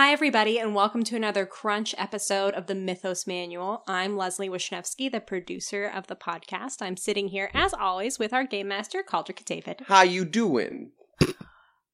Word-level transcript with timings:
Hi, 0.00 0.12
everybody, 0.12 0.58
and 0.58 0.74
welcome 0.74 1.04
to 1.04 1.16
another 1.16 1.44
Crunch 1.44 1.94
episode 1.98 2.54
of 2.54 2.68
the 2.68 2.74
Mythos 2.74 3.26
Manual. 3.26 3.82
I'm 3.86 4.16
Leslie 4.16 4.48
Wisniewski, 4.48 5.12
the 5.12 5.20
producer 5.20 5.84
of 5.84 6.06
the 6.06 6.16
podcast. 6.16 6.80
I'm 6.80 6.96
sitting 6.96 7.28
here, 7.28 7.50
as 7.52 7.74
always, 7.74 8.18
with 8.18 8.32
our 8.32 8.44
game 8.44 8.68
master, 8.68 9.04
Caldric 9.06 9.44
David. 9.44 9.82
How 9.88 10.00
you 10.00 10.24
doing? 10.24 10.92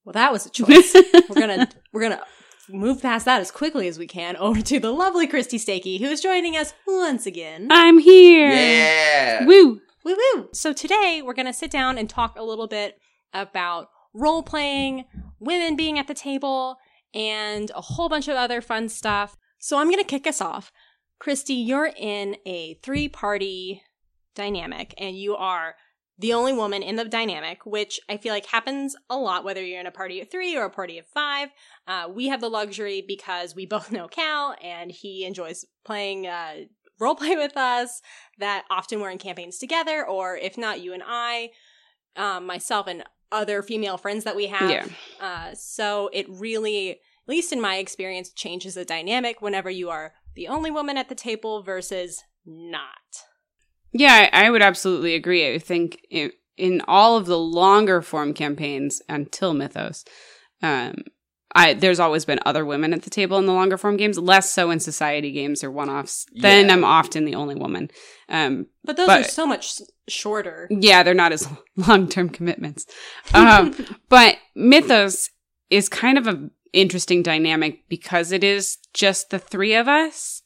Well, 0.05 0.13
that 0.13 0.31
was 0.31 0.47
a 0.47 0.51
choice. 0.51 0.95
we're 1.29 1.35
gonna 1.35 1.69
we're 1.93 2.03
gonna 2.03 2.23
move 2.69 3.03
past 3.03 3.25
that 3.25 3.41
as 3.41 3.51
quickly 3.51 3.89
as 3.89 3.99
we 3.99 4.07
can 4.07 4.37
over 4.37 4.63
to 4.63 4.79
the 4.79 4.93
lovely 4.93 5.27
Christy 5.27 5.59
Stakey, 5.59 5.99
who 5.99 6.07
is 6.07 6.21
joining 6.21 6.57
us 6.57 6.75
once 6.87 7.27
again. 7.27 7.67
I'm 7.73 7.99
here. 7.99 8.53
Yeah. 8.53 9.45
Woo. 9.45 9.81
Woo 10.05 10.17
woo! 10.17 10.49
So 10.53 10.73
today 10.73 11.23
we're 11.25 11.35
gonna 11.35 11.53
sit 11.53 11.73
down 11.73 11.99
and 11.99 12.09
talk 12.09 12.39
a 12.39 12.45
little 12.45 12.69
bit 12.69 13.01
about 13.35 13.89
role 14.15 14.45
playing, 14.45 15.07
women 15.41 15.75
being 15.75 15.99
at 15.99 16.07
the 16.07 16.15
table, 16.15 16.79
and 17.17 17.73
a 17.75 17.81
whole 17.81 18.11
bunch 18.11 18.29
of 18.29 18.37
other 18.37 18.61
fun 18.61 18.89
stuff. 18.91 19.37
So 19.59 19.79
I'm 19.79 19.91
gonna 19.91 20.05
kick 20.05 20.27
us 20.27 20.41
off. 20.41 20.71
Christy, 21.19 21.55
you're 21.55 21.91
in 21.97 22.37
a 22.45 22.75
three 22.83 23.09
party 23.09 23.83
dynamic, 24.35 24.95
and 24.99 25.17
you 25.17 25.35
are 25.35 25.75
the 26.19 26.35
only 26.35 26.53
woman 26.53 26.83
in 26.83 26.97
the 26.97 27.05
dynamic, 27.05 27.65
which 27.65 27.99
I 28.09 28.19
feel 28.19 28.33
like 28.33 28.47
happens 28.47 28.95
a 29.09 29.17
lot, 29.17 29.45
whether 29.45 29.65
you're 29.65 29.81
in 29.81 29.87
a 29.87 29.91
party 29.91 30.21
of 30.21 30.31
three 30.31 30.57
or 30.57 30.65
a 30.65 30.71
party 30.71 30.99
of 30.99 31.07
five. 31.07 31.49
Uh, 31.87 32.09
we 32.15 32.29
have 32.29 32.41
the 32.41 32.51
luxury 32.51 33.03
because 33.07 33.55
we 33.55 33.65
both 33.75 33.91
know 33.91 34.09
Cal, 34.09 34.55
and 34.63 34.93
he 34.93 35.25
enjoys 35.25 35.65
playing 35.85 36.27
uh, 36.27 36.65
role 37.01 37.15
play 37.15 37.35
with 37.35 37.57
us. 37.57 38.03
That 38.39 38.65
often 38.71 39.01
we're 39.01 39.11
in 39.11 39.19
campaigns 39.19 39.57
together, 39.57 40.07
or 40.07 40.37
if 40.37 40.59
not, 40.59 40.83
you 40.83 40.93
and 40.93 41.03
I, 41.05 41.51
um, 42.15 42.45
myself, 42.45 42.87
and 42.87 43.05
other 43.33 43.63
female 43.63 43.97
friends 43.97 44.25
that 44.25 44.37
we 44.37 44.47
have. 44.47 44.71
Yeah. 44.71 44.87
Uh, 45.21 45.55
so 45.55 46.11
it 46.13 46.27
really, 46.29 47.01
least 47.29 47.53
in 47.53 47.61
my 47.61 47.77
experience, 47.77 48.31
changes 48.31 48.75
the 48.75 48.85
dynamic 48.85 49.41
whenever 49.43 49.71
you 49.71 49.91
are 49.91 50.15
the 50.35 50.49
only 50.49 50.71
woman 50.71 50.97
at 50.97 51.09
the 51.09 51.15
table 51.15 51.63
versus 51.63 52.23
not. 52.45 53.25
Yeah, 53.93 54.29
I 54.33 54.47
I 54.47 54.51
would 54.51 54.63
absolutely 54.63 55.15
agree. 55.15 55.55
I 55.55 55.59
think 55.59 56.01
in, 56.11 56.31
in 56.57 56.83
all 56.87 57.17
of 57.17 57.27
the 57.27 57.39
longer 57.39 58.03
form 58.03 58.35
campaigns 58.35 59.01
until 59.09 59.55
Mythos, 59.55 60.05
um, 60.63 60.95
I 61.55 61.73
there's 61.73 62.01
always 62.01 62.25
been 62.27 62.41
other 62.45 62.65
women 62.67 62.93
at 62.93 63.03
the 63.03 63.11
table 63.11 63.39
in 63.39 63.47
the 63.47 63.53
longer 63.55 63.79
form 63.79 63.97
games. 63.97 64.19
Less 64.19 64.53
so 64.53 64.71
in 64.71 64.81
society 64.81 65.33
games 65.33 65.65
or 65.65 65.71
one 65.71 65.89
offs. 65.89 66.27
Then 66.35 66.71
I'm 66.71 66.85
often 66.85 67.25
the 67.25 67.35
only 67.37 67.55
woman. 67.55 67.91
Um, 68.29 68.67
But 68.85 68.97
those 68.99 69.07
But- 69.07 69.21
are 69.21 69.29
so 69.29 69.47
much 69.47 69.81
shorter. 70.09 70.69
yeah, 70.71 71.03
they're 71.03 71.15
not 71.15 71.33
as 71.33 71.49
long 71.77 72.09
term 72.09 72.29
commitments. 72.29 72.85
Um, 73.33 73.75
but 74.11 74.37
Mythos 74.55 75.31
is 75.71 75.89
kind 75.89 76.19
of 76.19 76.27
a 76.27 76.51
interesting 76.73 77.23
dynamic 77.23 77.89
because 77.89 78.33
it 78.33 78.45
is 78.45 78.79
just 78.95 79.31
the 79.31 79.39
three 79.39 79.75
of 79.75 79.89
us, 79.89 80.43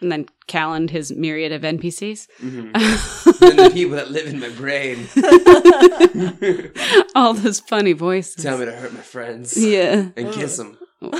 and 0.00 0.10
then 0.12 0.26
Cal 0.46 0.74
and 0.74 0.90
his 0.90 1.10
myriad 1.12 1.52
of 1.52 1.62
NPCs. 1.62 2.26
Mhm. 2.40 2.70
and 2.74 2.74
the 3.58 3.70
people 3.72 3.96
that 3.96 4.10
live 4.10 4.26
in 4.26 4.40
my 4.40 4.48
brain 4.50 5.06
All 7.14 7.34
those 7.34 7.60
funny 7.60 7.92
voices. 7.92 8.42
tell 8.42 8.58
me 8.58 8.64
to 8.66 8.72
hurt 8.72 8.92
my 8.92 9.00
friends 9.00 9.56
Yeah. 9.56 10.08
and 10.16 10.32
kiss 10.32 10.56
them. 10.56 10.78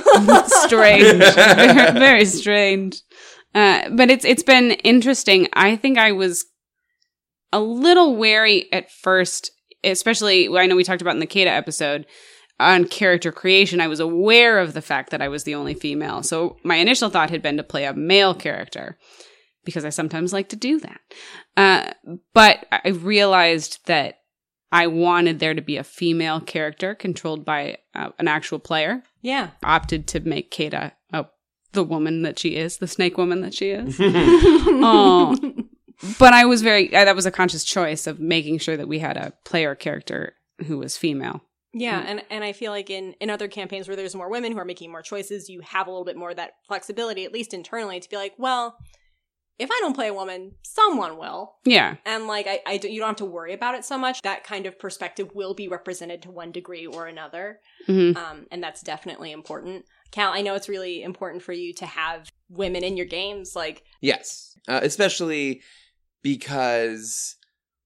strange. 0.45 1.23
very, 1.35 1.91
very 1.99 2.25
strange. 2.25 3.01
Uh, 3.55 3.89
but 3.89 4.09
it's 4.09 4.25
it's 4.25 4.43
been 4.43 4.71
interesting. 4.71 5.47
I 5.53 5.75
think 5.75 5.97
I 5.97 6.11
was 6.11 6.45
a 7.51 7.59
little 7.59 8.15
wary 8.15 8.71
at 8.73 8.91
first, 8.91 9.51
especially 9.83 10.47
I 10.55 10.65
know 10.67 10.75
we 10.75 10.83
talked 10.83 11.01
about 11.01 11.15
in 11.15 11.19
the 11.19 11.27
Kata 11.27 11.49
episode 11.49 12.05
on 12.59 12.85
character 12.85 13.31
creation. 13.31 13.79
I 13.81 13.87
was 13.87 13.99
aware 13.99 14.59
of 14.59 14.73
the 14.73 14.81
fact 14.81 15.11
that 15.11 15.21
I 15.21 15.27
was 15.27 15.43
the 15.43 15.55
only 15.55 15.73
female. 15.73 16.23
So 16.23 16.57
my 16.63 16.75
initial 16.77 17.09
thought 17.09 17.29
had 17.29 17.41
been 17.41 17.57
to 17.57 17.63
play 17.63 17.85
a 17.85 17.93
male 17.93 18.33
character 18.33 18.97
because 19.63 19.85
I 19.85 19.89
sometimes 19.89 20.33
like 20.33 20.49
to 20.49 20.55
do 20.55 20.79
that. 20.79 21.01
Uh, 21.55 21.91
but 22.33 22.65
I 22.71 22.89
realized 22.89 23.79
that 23.85 24.19
I 24.71 24.87
wanted 24.87 25.39
there 25.39 25.53
to 25.53 25.61
be 25.61 25.77
a 25.77 25.83
female 25.83 26.39
character 26.41 26.95
controlled 26.95 27.45
by 27.45 27.77
uh, 27.93 28.09
an 28.19 28.27
actual 28.27 28.59
player 28.59 29.03
Yeah. 29.21 29.51
opted 29.63 30.07
to 30.09 30.19
make 30.21 30.51
Kata 30.51 30.93
uh, 31.13 31.23
the 31.73 31.83
woman 31.83 32.23
that 32.23 32.39
she 32.39 32.55
is, 32.55 32.77
the 32.77 32.87
snake 32.87 33.17
woman 33.17 33.41
that 33.41 33.53
she 33.53 33.69
is. 33.69 33.97
oh, 33.99 35.37
but 36.19 36.33
I 36.33 36.45
was 36.45 36.61
very 36.61 36.87
that 36.89 37.15
was 37.15 37.25
a 37.25 37.31
conscious 37.31 37.63
choice 37.63 38.07
of 38.07 38.19
making 38.19 38.59
sure 38.59 38.77
that 38.77 38.87
we 38.87 38.99
had 38.99 39.15
a 39.17 39.33
player 39.45 39.75
character 39.75 40.33
who 40.65 40.77
was 40.79 40.97
female. 40.97 41.41
Yeah, 41.79 42.01
Mm. 42.01 42.05
and 42.07 42.25
and 42.29 42.43
I 42.43 42.53
feel 42.53 42.71
like 42.71 42.89
in 42.89 43.13
in 43.19 43.29
other 43.29 43.47
campaigns 43.47 43.87
where 43.87 43.95
there's 43.95 44.15
more 44.15 44.29
women 44.29 44.51
who 44.51 44.59
are 44.59 44.65
making 44.65 44.91
more 44.91 45.01
choices, 45.01 45.49
you 45.49 45.61
have 45.61 45.87
a 45.87 45.91
little 45.91 46.05
bit 46.05 46.17
more 46.17 46.31
of 46.31 46.37
that 46.37 46.53
flexibility, 46.67 47.23
at 47.25 47.31
least 47.33 47.53
internally, 47.53 47.99
to 47.99 48.09
be 48.09 48.15
like, 48.15 48.33
well, 48.37 48.77
if 49.59 49.69
I 49.71 49.77
don't 49.81 49.93
play 49.95 50.07
a 50.07 50.13
woman, 50.13 50.51
someone 50.63 51.17
will, 51.17 51.55
Yeah, 51.65 51.95
and 52.05 52.27
like 52.27 52.45
I, 52.47 52.59
I 52.65 52.77
do, 52.77 52.87
you 52.89 52.99
don't 52.99 53.07
have 53.09 53.15
to 53.17 53.25
worry 53.25 53.53
about 53.53 53.73
it 53.75 53.83
so 53.85 53.97
much. 53.97 54.21
That 54.21 54.43
kind 54.43 54.65
of 54.67 54.77
perspective 54.77 55.29
will 55.33 55.55
be 55.55 55.67
represented 55.67 56.21
to 56.23 56.31
one 56.31 56.51
degree 56.51 56.85
or 56.85 57.07
another, 57.07 57.59
hmm 57.85 58.11
um, 58.15 58.45
and 58.51 58.61
that's 58.63 58.81
definitely 58.81 59.31
important. 59.31 59.85
Cal, 60.11 60.31
I 60.31 60.41
know 60.41 60.53
it's 60.55 60.69
really 60.69 61.03
important 61.03 61.43
for 61.43 61.53
you 61.53 61.73
to 61.75 61.85
have 61.85 62.29
women 62.49 62.83
in 62.83 62.95
your 62.97 63.07
games. 63.07 63.55
Like, 63.55 63.83
yes, 63.99 64.57
uh, 64.67 64.79
especially 64.83 65.61
because, 66.21 67.35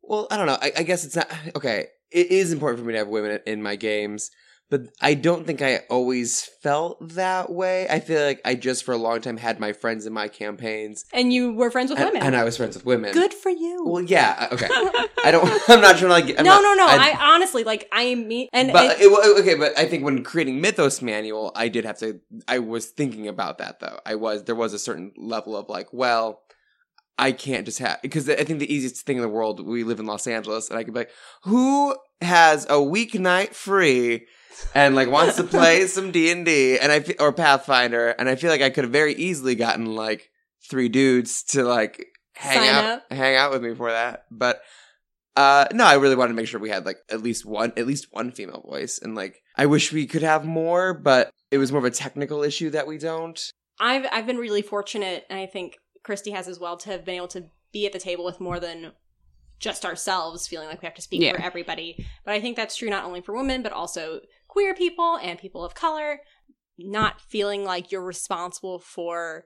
well, 0.01 0.27
I 0.29 0.37
don't 0.37 0.47
know. 0.47 0.57
I, 0.61 0.71
I 0.77 0.83
guess 0.83 1.03
it's 1.05 1.15
not 1.15 1.31
okay. 1.55 1.87
It 2.11 2.31
is 2.31 2.51
important 2.51 2.79
for 2.79 2.85
me 2.85 2.93
to 2.93 2.99
have 2.99 3.07
women 3.07 3.39
in 3.45 3.61
my 3.63 3.75
games, 3.75 4.31
but 4.69 4.81
I 5.01 5.13
don't 5.15 5.45
think 5.45 5.61
I 5.61 5.81
always 5.89 6.43
felt 6.61 6.97
that 7.15 7.49
way. 7.51 7.87
I 7.89 7.99
feel 7.99 8.23
like 8.25 8.39
I 8.45 8.55
just 8.55 8.83
for 8.83 8.93
a 8.93 8.97
long 8.97 9.19
time 9.21 9.37
had 9.37 9.59
my 9.59 9.73
friends 9.73 10.05
in 10.05 10.13
my 10.13 10.27
campaigns, 10.27 11.05
and 11.13 11.31
you 11.33 11.53
were 11.53 11.69
friends 11.71 11.89
with 11.89 11.99
and, 11.99 12.07
women. 12.09 12.21
and 12.23 12.35
I 12.35 12.43
was 12.43 12.57
friends 12.57 12.75
with 12.75 12.85
women. 12.85 13.13
Good 13.13 13.33
for 13.33 13.49
you. 13.49 13.83
Well, 13.85 14.03
yeah. 14.03 14.47
uh, 14.51 14.53
Okay. 14.55 14.67
I 15.23 15.31
don't. 15.31 15.45
I'm 15.69 15.81
not 15.81 15.97
trying 15.97 16.09
to 16.25 16.29
like. 16.29 16.39
I'm 16.39 16.45
no, 16.45 16.61
not- 16.61 16.63
no, 16.63 16.73
no. 16.75 16.87
I- 16.87 17.11
I, 17.17 17.33
honestly 17.35 17.63
like 17.63 17.87
I 17.91 18.15
mean, 18.15 18.47
and 18.53 18.71
but 18.73 18.99
it- 18.99 19.03
it, 19.03 19.39
okay, 19.41 19.55
but 19.55 19.77
I 19.77 19.85
think 19.85 20.03
when 20.03 20.23
creating 20.23 20.61
Mythos 20.61 21.01
manual, 21.01 21.51
I 21.55 21.67
did 21.67 21.85
have 21.85 21.97
to. 21.99 22.19
I 22.47 22.59
was 22.59 22.87
thinking 22.87 23.27
about 23.27 23.57
that 23.59 23.79
though. 23.79 23.99
I 24.05 24.15
was 24.15 24.43
there 24.45 24.55
was 24.55 24.73
a 24.73 24.79
certain 24.79 25.11
level 25.17 25.55
of 25.55 25.69
like, 25.69 25.87
well, 25.93 26.41
I 27.17 27.31
can't 27.31 27.65
just 27.65 27.79
have 27.79 28.01
because 28.01 28.29
I 28.29 28.43
think 28.43 28.59
the 28.59 28.73
easiest 28.73 29.05
thing 29.05 29.17
in 29.17 29.21
the 29.21 29.29
world. 29.29 29.65
We 29.65 29.83
live 29.83 29.99
in 29.99 30.05
Los 30.05 30.27
Angeles, 30.27 30.69
and 30.69 30.79
I 30.79 30.83
could 30.83 30.93
be 30.93 31.01
like, 31.01 31.11
who 31.43 31.95
has 32.21 32.65
a 32.65 32.73
weeknight 32.75 33.53
free 33.53 34.27
and 34.73 34.95
like 34.95 35.09
wants 35.09 35.35
to 35.37 35.43
play 35.43 35.85
some 35.87 36.11
D 36.11 36.31
and 36.31 36.45
D, 36.45 36.77
and 36.79 36.91
I 36.91 37.03
or 37.19 37.31
Pathfinder, 37.31 38.09
and 38.09 38.27
I 38.29 38.35
feel 38.35 38.49
like 38.49 38.61
I 38.61 38.69
could 38.69 38.85
have 38.85 38.93
very 38.93 39.13
easily 39.13 39.55
gotten 39.55 39.95
like 39.95 40.29
three 40.69 40.89
dudes 40.89 41.43
to 41.43 41.63
like 41.63 42.05
hang 42.33 42.59
Sign 42.59 42.69
out 42.69 42.85
up. 42.85 43.03
hang 43.11 43.35
out 43.35 43.51
with 43.51 43.63
me 43.63 43.75
for 43.75 43.91
that, 43.91 44.25
but. 44.31 44.61
Uh 45.37 45.65
no, 45.71 45.85
I 45.85 45.93
really 45.93 46.17
wanted 46.17 46.33
to 46.33 46.35
make 46.35 46.47
sure 46.47 46.59
we 46.59 46.69
had 46.69 46.85
like 46.85 46.97
at 47.09 47.23
least 47.23 47.45
one 47.45 47.71
at 47.77 47.87
least 47.87 48.07
one 48.11 48.31
female 48.33 48.61
voice 48.67 48.99
and 49.01 49.15
like 49.15 49.41
I 49.55 49.65
wish 49.65 49.93
we 49.93 50.05
could 50.05 50.23
have 50.23 50.43
more, 50.43 50.93
but 50.93 51.31
it 51.51 51.57
was 51.57 51.71
more 51.71 51.79
of 51.79 51.85
a 51.85 51.89
technical 51.89 52.43
issue 52.43 52.69
that 52.71 52.85
we 52.85 52.97
don't. 52.97 53.39
I've 53.79 54.05
I've 54.11 54.27
been 54.27 54.35
really 54.37 54.61
fortunate, 54.61 55.25
and 55.29 55.39
I 55.39 55.45
think 55.45 55.77
Christy 56.03 56.31
has 56.31 56.47
as 56.47 56.59
well, 56.59 56.77
to 56.77 56.89
have 56.91 57.05
been 57.05 57.15
able 57.15 57.27
to 57.29 57.45
be 57.71 57.85
at 57.85 57.93
the 57.93 57.99
table 57.99 58.25
with 58.25 58.39
more 58.39 58.59
than 58.59 58.91
just 59.59 59.85
ourselves, 59.85 60.47
feeling 60.47 60.67
like 60.67 60.81
we 60.81 60.85
have 60.87 60.95
to 60.95 61.01
speak 61.01 61.21
Yeah. 61.21 61.33
for 61.33 61.41
everybody. 61.41 62.05
But 62.25 62.33
I 62.33 62.41
think 62.41 62.57
that's 62.57 62.75
true 62.75 62.89
not 62.89 63.05
only 63.05 63.21
for 63.21 63.35
women, 63.35 63.61
but 63.61 63.71
also 63.71 64.21
queer 64.47 64.73
people 64.73 65.17
and 65.21 65.37
people 65.39 65.63
of 65.63 65.75
color. 65.75 66.21
Not 66.79 67.21
feeling 67.21 67.63
like 67.63 67.91
you're 67.91 68.03
responsible 68.03 68.79
for 68.79 69.45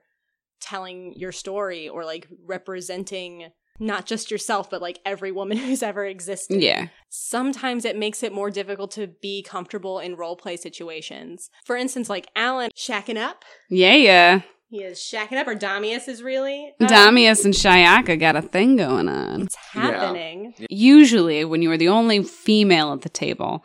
telling 0.62 1.13
your 1.18 1.33
story 1.33 1.89
or 1.89 2.06
like 2.06 2.27
representing 2.45 3.47
not 3.77 4.06
just 4.06 4.31
yourself, 4.31 4.69
but 4.69 4.81
like 4.81 5.00
every 5.06 5.33
woman 5.33 5.57
who's 5.65 5.83
ever 5.83 6.06
existed 6.06 6.62
yeah, 6.62 6.88
sometimes 7.09 7.83
it 7.83 7.97
makes 7.97 8.24
it 8.24 8.31
more 8.31 8.50
difficult 8.50 8.91
to 8.91 9.07
be 9.21 9.44
comfortable 9.44 10.00
in 10.00 10.15
role 10.15 10.38
play 10.38 10.56
situations. 10.56 11.50
For 11.65 11.75
instance, 11.75 12.09
like 12.09 12.27
Alan 12.38 12.71
shacking 12.75 13.18
up. 13.18 13.44
yeah, 13.69 13.95
yeah. 13.95 14.41
He 14.75 14.83
is 14.83 15.00
shacking 15.00 15.38
up, 15.38 15.48
or 15.48 15.56
Damius 15.56 16.10
is 16.10 16.22
really. 16.22 16.74
uh, 16.81 16.86
Damius 16.86 17.45
and 17.45 17.54
Shayaka 17.54 18.19
got 18.19 18.36
a 18.36 18.42
thing 18.42 18.75
going 18.75 19.07
on. 19.07 19.44
It's 19.44 19.56
happening. 19.56 20.54
Usually, 20.69 21.45
when 21.45 21.62
you 21.62 21.72
are 21.72 21.77
the 21.77 21.88
only 21.88 22.22
female 22.24 22.92
at 22.92 23.00
the 23.00 23.07
table, 23.07 23.63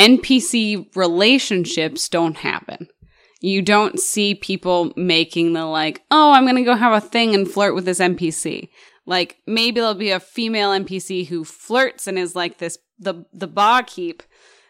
NPC 0.00 0.94
relationships 0.94 2.08
don't 2.08 2.36
happen. 2.36 2.86
You 3.40 3.60
don't 3.60 3.98
see 3.98 4.36
people 4.36 4.92
making 4.94 5.52
the 5.54 5.64
like, 5.64 6.02
oh, 6.12 6.30
I'm 6.30 6.44
going 6.44 6.54
to 6.54 6.62
go 6.62 6.76
have 6.76 6.92
a 6.92 7.04
thing 7.04 7.34
and 7.34 7.50
flirt 7.50 7.74
with 7.74 7.84
this 7.84 7.98
NPC. 7.98 8.68
Like 9.06 9.38
maybe 9.48 9.80
there'll 9.80 9.94
be 9.94 10.12
a 10.12 10.20
female 10.20 10.70
NPC 10.70 11.26
who 11.26 11.44
flirts 11.44 12.06
and 12.06 12.16
is 12.16 12.36
like 12.36 12.58
this 12.58 12.78
the 13.00 13.24
the 13.32 13.48
barkeep 13.48 14.22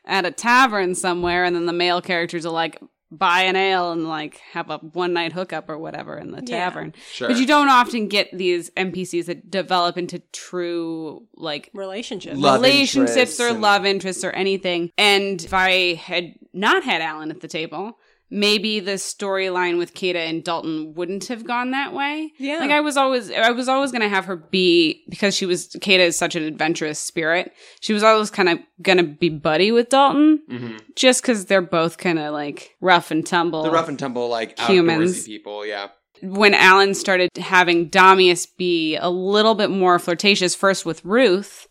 at 0.07 0.25
a 0.25 0.31
tavern 0.31 0.95
somewhere, 0.95 1.45
and 1.45 1.55
then 1.55 1.67
the 1.67 1.75
male 1.75 2.01
characters 2.01 2.47
are 2.47 2.51
like 2.51 2.81
buy 3.13 3.43
an 3.43 3.57
ale 3.57 3.91
and 3.93 4.09
like 4.09 4.39
have 4.53 4.71
a 4.71 4.79
one 4.79 5.13
night 5.13 5.33
hookup 5.33 5.69
or 5.69 5.77
whatever 5.77 6.17
in 6.17 6.31
the 6.31 6.39
Yeah. 6.47 6.59
tavern. 6.69 6.95
Sure. 7.13 7.29
But 7.29 7.39
you 7.39 7.47
don't 7.47 7.69
often 7.69 8.07
get 8.09 8.29
these 8.37 8.71
NPCs 8.77 9.27
that 9.27 9.51
develop 9.51 9.99
into 9.99 10.21
true 10.33 11.27
like 11.35 11.71
Relationships. 11.73 12.37
Love 12.39 12.61
relationships 12.61 13.41
or 13.41 13.49
and- 13.49 13.61
love 13.61 13.85
interests 13.85 14.23
or 14.25 14.31
anything. 14.31 14.91
And 14.97 15.43
if 15.43 15.53
I 15.53 15.95
had 15.95 16.35
not 16.53 16.85
had 16.85 17.03
Alan 17.03 17.31
at 17.31 17.41
the 17.41 17.49
table, 17.49 17.99
maybe 18.31 18.79
the 18.81 18.93
storyline 18.93 19.77
with 19.77 19.93
Kata 19.93 20.21
and 20.21 20.45
Dalton 20.45 20.95
wouldn't 20.95 21.27
have 21.27 21.45
gone 21.47 21.73
that 21.73 21.93
way. 21.93 22.33
Yeah. 22.39 22.59
Like 22.59 22.71
I 22.71 22.81
was 22.81 22.97
always 22.97 23.31
I 23.31 23.51
was 23.51 23.69
always 23.69 23.93
gonna 23.93 24.09
have 24.09 24.27
her 24.27 24.37
be 24.37 25.03
because 25.09 25.35
she 25.35 25.47
was 25.47 25.77
Kata 25.83 26.03
is 26.03 26.17
such 26.17 26.37
an 26.37 26.45
adventurous 26.45 26.99
spirit. 26.99 27.53
She 27.81 27.93
was 27.93 28.03
always 28.03 28.31
kind 28.31 28.49
of 28.49 28.59
gonna 28.83 29.03
be 29.03 29.29
buddy 29.29 29.73
with 29.73 29.89
Dalton. 29.89 30.43
Mm-hmm. 30.51 30.77
Just 30.95 31.23
because 31.23 31.47
they're 31.47 31.61
both 31.61 31.99
kind 31.99 32.19
of 32.19 32.33
like 32.33 32.77
rough 32.81 33.11
and 33.11 33.27
tumble. 33.27 33.63
The 33.63 33.71
rough 33.71 33.89
and 33.89 33.99
tumble, 33.99 34.29
like 34.29 34.59
Humans. 34.61 35.25
people. 35.25 35.67
Yeah. 35.67 35.89
when 36.23 36.55
Alan 36.55 36.95
started 36.95 37.31
having 37.37 37.89
Damius 37.89 38.47
be 38.47 38.97
a 38.97 39.09
little 39.11 39.55
bit 39.55 39.71
more 39.71 39.99
flirtatious, 39.99 40.55
first 40.55 40.85
with 40.85 41.05
Ruth, 41.05 41.67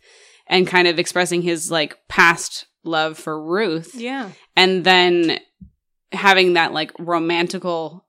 and 0.48 0.68
kind 0.68 0.88
of 0.88 1.00
expressing 1.00 1.42
his 1.42 1.70
like 1.72 1.98
past 2.08 2.66
love 2.84 3.18
for 3.18 3.42
Ruth, 3.42 3.94
yeah. 3.94 4.32
and 4.56 4.84
then 4.84 5.40
having 6.12 6.54
that 6.54 6.74
like 6.74 6.92
romantical 7.00 8.06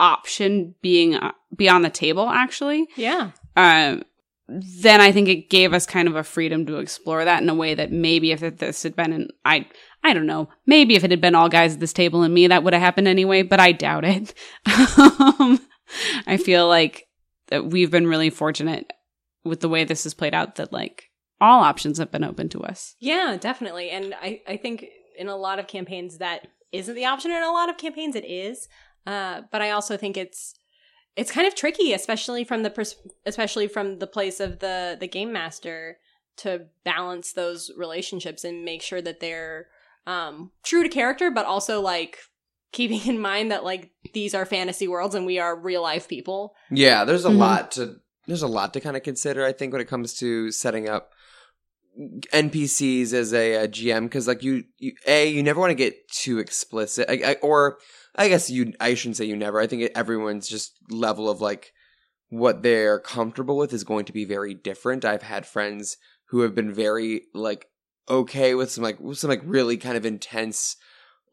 option 0.00 0.74
being 0.82 1.14
uh, 1.14 1.32
be 1.54 1.68
on 1.68 1.82
the 1.82 1.90
table 1.90 2.28
actually 2.28 2.88
Yeah. 2.96 3.30
um 3.56 4.02
then 4.48 5.00
i 5.00 5.12
think 5.12 5.28
it 5.28 5.48
gave 5.48 5.72
us 5.72 5.86
kind 5.86 6.08
of 6.08 6.16
a 6.16 6.24
freedom 6.24 6.66
to 6.66 6.76
explore 6.78 7.24
that 7.24 7.42
in 7.42 7.48
a 7.48 7.54
way 7.54 7.74
that 7.74 7.92
maybe 7.92 8.32
if 8.32 8.42
it, 8.42 8.58
this 8.58 8.82
had 8.82 8.96
been 8.96 9.12
an 9.12 9.28
i 9.44 9.66
i 10.02 10.12
don't 10.12 10.26
know 10.26 10.48
maybe 10.66 10.96
if 10.96 11.04
it 11.04 11.10
had 11.12 11.20
been 11.20 11.34
all 11.36 11.48
guys 11.48 11.74
at 11.74 11.80
this 11.80 11.92
table 11.92 12.22
and 12.22 12.34
me 12.34 12.46
that 12.48 12.64
would 12.64 12.72
have 12.72 12.82
happened 12.82 13.06
anyway 13.08 13.42
but 13.42 13.60
i 13.60 13.70
doubt 13.72 14.04
it 14.04 14.34
um, 14.98 15.60
i 16.26 16.36
feel 16.36 16.66
like 16.68 17.06
that 17.48 17.66
we've 17.66 17.90
been 17.90 18.06
really 18.06 18.30
fortunate 18.30 18.92
with 19.44 19.60
the 19.60 19.68
way 19.68 19.84
this 19.84 20.04
has 20.04 20.12
played 20.14 20.34
out 20.34 20.56
that 20.56 20.72
like 20.72 21.04
all 21.40 21.62
options 21.62 21.98
have 21.98 22.10
been 22.10 22.24
open 22.24 22.48
to 22.48 22.62
us 22.62 22.96
Yeah, 23.00 23.36
definitely. 23.38 23.90
And 23.90 24.14
I, 24.14 24.40
I 24.48 24.56
think 24.56 24.86
in 25.18 25.28
a 25.28 25.36
lot 25.36 25.58
of 25.58 25.66
campaigns 25.66 26.18
that 26.18 26.46
isn't 26.74 26.94
the 26.94 27.04
option. 27.04 27.30
In 27.30 27.42
a 27.42 27.52
lot 27.52 27.68
of 27.68 27.76
campaigns 27.76 28.14
it 28.16 28.24
is. 28.24 28.68
Uh, 29.06 29.42
but 29.52 29.60
I 29.62 29.70
also 29.70 29.96
think 29.96 30.16
it's 30.16 30.54
it's 31.16 31.30
kind 31.30 31.46
of 31.46 31.54
tricky, 31.54 31.92
especially 31.92 32.42
from 32.44 32.62
the 32.62 32.70
pers- 32.70 32.96
especially 33.26 33.68
from 33.68 33.98
the 33.98 34.06
place 34.06 34.40
of 34.40 34.58
the 34.60 34.96
the 34.98 35.06
game 35.08 35.32
master 35.32 35.98
to 36.38 36.66
balance 36.84 37.32
those 37.32 37.70
relationships 37.76 38.42
and 38.44 38.64
make 38.64 38.82
sure 38.82 39.00
that 39.00 39.20
they're 39.20 39.68
um, 40.06 40.50
true 40.64 40.82
to 40.82 40.88
character, 40.88 41.30
but 41.30 41.46
also 41.46 41.80
like 41.80 42.18
keeping 42.72 43.06
in 43.06 43.20
mind 43.20 43.52
that 43.52 43.62
like 43.64 43.92
these 44.14 44.34
are 44.34 44.44
fantasy 44.44 44.88
worlds 44.88 45.14
and 45.14 45.24
we 45.26 45.38
are 45.38 45.54
real 45.58 45.82
life 45.82 46.08
people. 46.08 46.54
Yeah, 46.70 47.04
there's 47.04 47.24
a 47.24 47.30
Mhm. 47.30 47.38
lot 47.38 47.70
to 47.72 47.96
there's 48.26 48.42
a 48.42 48.48
lot 48.48 48.72
to 48.72 48.80
kind 48.80 48.96
of 48.96 49.02
consider. 49.02 49.44
I 49.44 49.52
think 49.52 49.72
when 49.72 49.82
it 49.82 49.88
comes 49.88 50.14
to 50.14 50.50
setting 50.50 50.88
up 50.88 51.12
NPCs 52.32 53.12
as 53.12 53.32
a, 53.32 53.64
uh 53.64 53.66
GM, 53.66 54.04
because 54.04 54.26
like 54.26 54.42
you, 54.42 54.64
you, 54.78 54.92
a 55.06 55.28
you 55.28 55.42
never 55.42 55.60
want 55.60 55.70
to 55.70 55.74
get 55.74 56.08
too 56.08 56.38
explicit, 56.38 57.08
I, 57.08 57.32
I, 57.32 57.34
or 57.42 57.78
I 58.16 58.28
guess 58.28 58.50
you, 58.50 58.72
I 58.80 58.94
shouldn't 58.94 59.16
say 59.16 59.24
you 59.24 59.36
never. 59.36 59.60
I 59.60 59.66
think 59.66 59.90
everyone's 59.94 60.48
just 60.48 60.76
level 60.90 61.28
of 61.28 61.40
like 61.40 61.72
what 62.28 62.62
they're 62.62 62.98
comfortable 62.98 63.56
with 63.56 63.72
is 63.72 63.84
going 63.84 64.04
to 64.06 64.12
be 64.12 64.24
very 64.24 64.54
different. 64.54 65.04
I've 65.04 65.22
had 65.22 65.46
friends 65.46 65.96
who 66.28 66.40
have 66.40 66.54
been 66.54 66.72
very 66.72 67.22
like 67.32 67.68
okay 68.08 68.54
with 68.54 68.70
some 68.70 68.84
like 68.84 68.98
some 69.12 69.30
like 69.30 69.42
really 69.44 69.76
kind 69.76 69.96
of 69.96 70.04
intense 70.04 70.76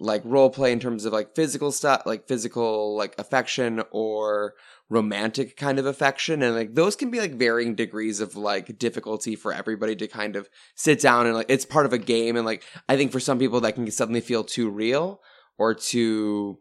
like 0.04 0.22
role 0.26 0.50
play 0.50 0.72
in 0.72 0.80
terms 0.80 1.06
of 1.06 1.14
like 1.14 1.36
physical 1.36 1.72
stuff, 1.72 2.02
like 2.06 2.28
physical 2.28 2.96
like 2.98 3.14
affection 3.20 3.84
or 3.92 4.54
romantic 4.90 5.56
kind 5.56 5.80
of 5.80 5.86
affection 5.86 6.42
and 6.44 6.54
like 6.56 6.76
those 6.76 6.98
can 6.98 7.10
be 7.10 7.20
like 7.22 7.34
varying 7.36 7.76
degrees 7.76 8.20
of 8.20 8.36
like 8.36 8.78
difficulty 8.78 9.36
for 9.38 9.54
everybody 9.54 9.96
to 9.96 10.06
kind 10.08 10.36
of 10.36 10.50
sit 10.76 11.00
down 11.00 11.26
and 11.28 11.36
like 11.36 11.46
it's 11.50 11.64
part 11.66 11.86
of 11.86 11.94
a 11.94 11.98
game 11.98 12.36
and 12.36 12.46
like 12.46 12.62
I 12.90 12.98
think 12.98 13.12
for 13.14 13.20
some 13.22 13.40
people 13.40 13.62
that 13.62 13.76
can 13.76 13.90
suddenly 13.90 14.20
feel 14.20 14.44
too 14.44 14.70
real 14.70 15.22
or 15.58 15.74
too 15.74 16.60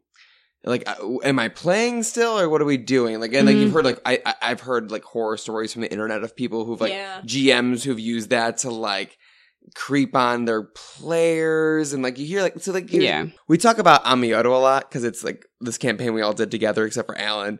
like 0.63 0.85
uh, 0.89 0.95
am 1.25 1.39
I 1.41 1.49
playing 1.49 2.03
still 2.05 2.39
or 2.39 2.49
what 2.49 2.61
are 2.63 2.67
we 2.67 2.77
doing 2.77 3.19
like 3.19 3.33
and 3.33 3.47
like 3.47 3.57
Mhm. 3.57 3.61
you've 3.63 3.73
heard 3.73 3.85
like 3.87 4.01
I, 4.07 4.21
I 4.25 4.35
I've 4.43 4.61
heard 4.61 4.93
like 4.93 5.03
horror 5.03 5.37
stories 5.39 5.73
from 5.73 5.83
the 5.83 5.91
internet 5.91 6.23
of 6.23 6.37
people 6.37 6.65
who've 6.67 6.81
like 6.81 6.93
Yeah. 6.93 7.23
GMs 7.23 7.83
who've 7.83 7.99
used 7.99 8.31
that 8.31 8.59
to 8.59 8.71
like 8.71 9.19
creep 9.75 10.17
on 10.17 10.45
their 10.47 10.63
players 10.65 11.93
and 11.93 12.03
like 12.03 12.19
you 12.19 12.27
hear 12.27 12.43
like 12.43 12.59
so 12.61 12.73
like 12.73 12.93
you- 12.93 13.03
yeah 13.03 13.27
we 13.49 13.57
talk 13.57 13.79
about 13.79 14.05
Amioto 14.05 14.47
a 14.47 14.59
lot 14.59 14.89
because 14.89 15.05
it's 15.05 15.23
like 15.23 15.47
this 15.61 15.79
campaign 15.79 16.13
we 16.15 16.23
all 16.23 16.33
did 16.33 16.51
together 16.51 16.85
except 16.85 17.07
for 17.07 17.17
Alan. 17.19 17.59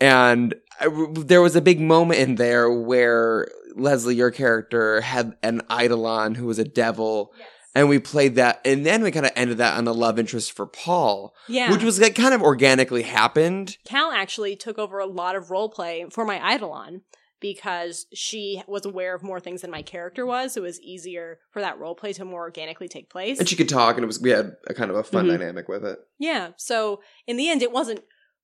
And 0.00 0.54
I, 0.80 0.88
there 1.16 1.42
was 1.42 1.56
a 1.56 1.60
big 1.60 1.80
moment 1.80 2.20
in 2.20 2.36
there 2.36 2.70
where 2.70 3.48
Leslie, 3.74 4.14
your 4.14 4.30
character, 4.30 5.00
had 5.00 5.36
an 5.42 5.62
Eidolon 5.70 6.36
who 6.36 6.46
was 6.46 6.58
a 6.60 6.64
devil. 6.64 7.32
And 7.74 7.88
we 7.88 7.98
played 7.98 8.36
that. 8.36 8.60
And 8.64 8.86
then 8.86 9.02
we 9.02 9.10
kind 9.10 9.26
of 9.26 9.32
ended 9.34 9.58
that 9.58 9.76
on 9.76 9.88
a 9.88 9.92
love 9.92 10.18
interest 10.18 10.52
for 10.52 10.66
Paul, 10.66 11.34
Yeah. 11.48 11.72
which 11.72 11.82
was 11.82 12.00
like 12.00 12.14
kind 12.14 12.32
of 12.32 12.42
organically 12.42 13.02
happened. 13.02 13.76
Cal 13.84 14.12
actually 14.12 14.54
took 14.56 14.78
over 14.78 15.00
a 15.00 15.06
lot 15.06 15.34
of 15.34 15.50
role 15.50 15.68
play 15.68 16.06
for 16.10 16.24
my 16.24 16.38
Eidolon 16.54 17.02
because 17.40 18.06
she 18.12 18.62
was 18.66 18.84
aware 18.84 19.14
of 19.14 19.22
more 19.22 19.40
things 19.40 19.62
than 19.62 19.70
my 19.70 19.82
character 19.82 20.26
was. 20.26 20.54
So 20.54 20.60
it 20.60 20.64
was 20.64 20.80
easier 20.80 21.38
for 21.50 21.60
that 21.60 21.78
role 21.78 21.94
play 21.94 22.12
to 22.14 22.24
more 22.24 22.40
organically 22.42 22.88
take 22.88 23.10
place. 23.10 23.38
And 23.38 23.48
she 23.48 23.56
could 23.56 23.68
talk, 23.68 23.96
and 23.96 24.04
it 24.04 24.06
was 24.06 24.20
we 24.20 24.30
had 24.30 24.56
a 24.66 24.74
kind 24.74 24.90
of 24.90 24.96
a 24.96 25.02
fun 25.04 25.26
Mhm. 25.26 25.38
dynamic 25.38 25.68
with 25.68 25.84
it. 25.84 25.98
yeah. 26.18 26.50
So 26.56 27.00
in 27.26 27.36
the 27.36 27.48
end, 27.48 27.62
it 27.62 27.72
wasn't 27.72 28.00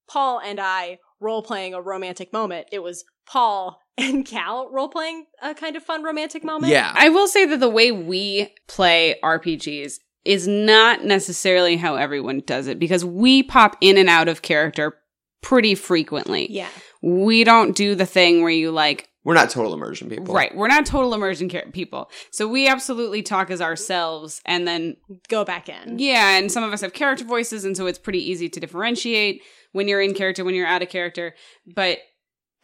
Paul 0.06 0.38
and 0.40 0.60
I 0.60 0.98
role 1.20 1.42
playing 1.42 1.74
a 1.74 1.80
romantic 1.80 2.32
moment. 2.32 2.66
It 2.72 2.82
was 2.82 3.04
Paul 3.26 3.80
and 3.98 4.26
Cal 4.26 4.68
role 4.70 4.88
playing 4.88 5.26
a 5.42 5.54
kind 5.54 5.76
of 5.76 5.82
fun 5.82 6.02
romantic 6.02 6.44
moment. 6.44 6.72
Yeah, 6.72 6.92
I 6.96 7.08
will 7.08 7.26
say 7.28 7.46
that 7.46 7.60
the 7.60 7.68
way 7.70 7.90
we 7.92 8.52
play 8.68 9.16
RPGs 9.22 9.98
is 10.24 10.48
not 10.48 11.04
necessarily 11.04 11.76
how 11.76 11.96
everyone 11.96 12.40
does 12.46 12.66
it 12.66 12.78
because 12.78 13.04
we 13.04 13.42
pop 13.42 13.76
in 13.80 13.96
and 13.98 14.08
out 14.08 14.26
of 14.28 14.40
character 14.42 14.96
pretty 15.44 15.74
frequently. 15.74 16.50
Yeah. 16.50 16.68
We 17.02 17.44
don't 17.44 17.76
do 17.76 17.94
the 17.94 18.06
thing 18.06 18.42
where 18.42 18.50
you 18.50 18.70
like, 18.70 19.08
we're 19.24 19.34
not 19.34 19.48
total 19.50 19.72
immersion 19.74 20.08
people, 20.10 20.34
right, 20.34 20.54
we're 20.54 20.68
not 20.68 20.84
total 20.86 21.14
immersion 21.14 21.48
char- 21.48 21.70
people. 21.72 22.10
So 22.30 22.46
we 22.48 22.66
absolutely 22.68 23.22
talk 23.22 23.50
as 23.50 23.60
ourselves 23.60 24.40
and 24.44 24.66
then, 24.66 24.96
Go 25.28 25.44
back 25.44 25.68
in. 25.68 25.98
yeah, 25.98 26.36
and 26.38 26.50
some 26.52 26.62
of 26.64 26.72
us 26.72 26.80
have 26.82 26.92
character 26.92 27.24
voices 27.24 27.64
and 27.64 27.76
so 27.76 27.86
it's 27.86 27.98
pretty 27.98 28.18
easy 28.30 28.48
to 28.50 28.60
differentiate 28.60 29.42
when 29.72 29.88
you're 29.88 30.02
in 30.02 30.14
character, 30.14 30.44
when 30.44 30.54
you're 30.54 30.66
out 30.66 30.82
of 30.82 30.88
character. 30.88 31.34
But 31.74 31.98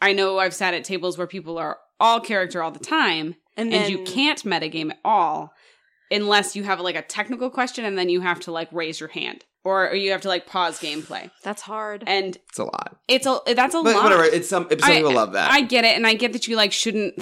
I 0.01 0.13
know 0.13 0.37
I've 0.39 0.53
sat 0.53 0.73
at 0.73 0.83
tables 0.83 1.17
where 1.17 1.27
people 1.27 1.57
are 1.57 1.77
all 1.99 2.19
character 2.19 2.61
all 2.63 2.71
the 2.71 2.79
time 2.79 3.35
And 3.57 3.71
then 3.71 3.83
and 3.83 3.91
you 3.91 4.03
can't 4.03 4.43
metagame 4.43 4.91
at 4.91 4.99
all 5.05 5.51
unless 6.09 6.55
you 6.55 6.63
have 6.63 6.79
like 6.79 6.95
a 6.95 7.01
technical 7.03 7.49
question 7.49 7.85
and 7.85 7.97
then 7.97 8.09
you 8.09 8.21
have 8.21 8.39
to 8.41 8.51
like 8.51 8.67
raise 8.71 8.99
your 8.99 9.09
hand 9.09 9.45
or, 9.63 9.89
or 9.89 9.95
you 9.95 10.11
have 10.11 10.21
to 10.21 10.27
like 10.27 10.45
pause 10.47 10.79
gameplay 10.79 11.29
That's 11.43 11.61
hard. 11.61 12.03
and 12.07 12.37
It's 12.49 12.59
a 12.59 12.63
lot, 12.65 12.97
it's 13.07 13.25
a 13.25 13.39
that's 13.53 13.75
a 13.75 13.83
but 13.83 13.93
lot 13.95 14.03
whatever. 14.03 14.23
It's 14.23 14.49
some. 14.49 14.67
Some 14.69 14.79
I- 14.83 14.97
people 14.97 15.13
love 15.13 15.33
that. 15.33 15.51
i 15.51 15.61
get 15.61 15.83
it 15.85 15.95
and 15.95 16.05
i 16.07 16.13
get 16.13 16.33
that 16.33 16.47
you 16.47 16.55
like 16.55 16.71
shouldn't 16.71 17.13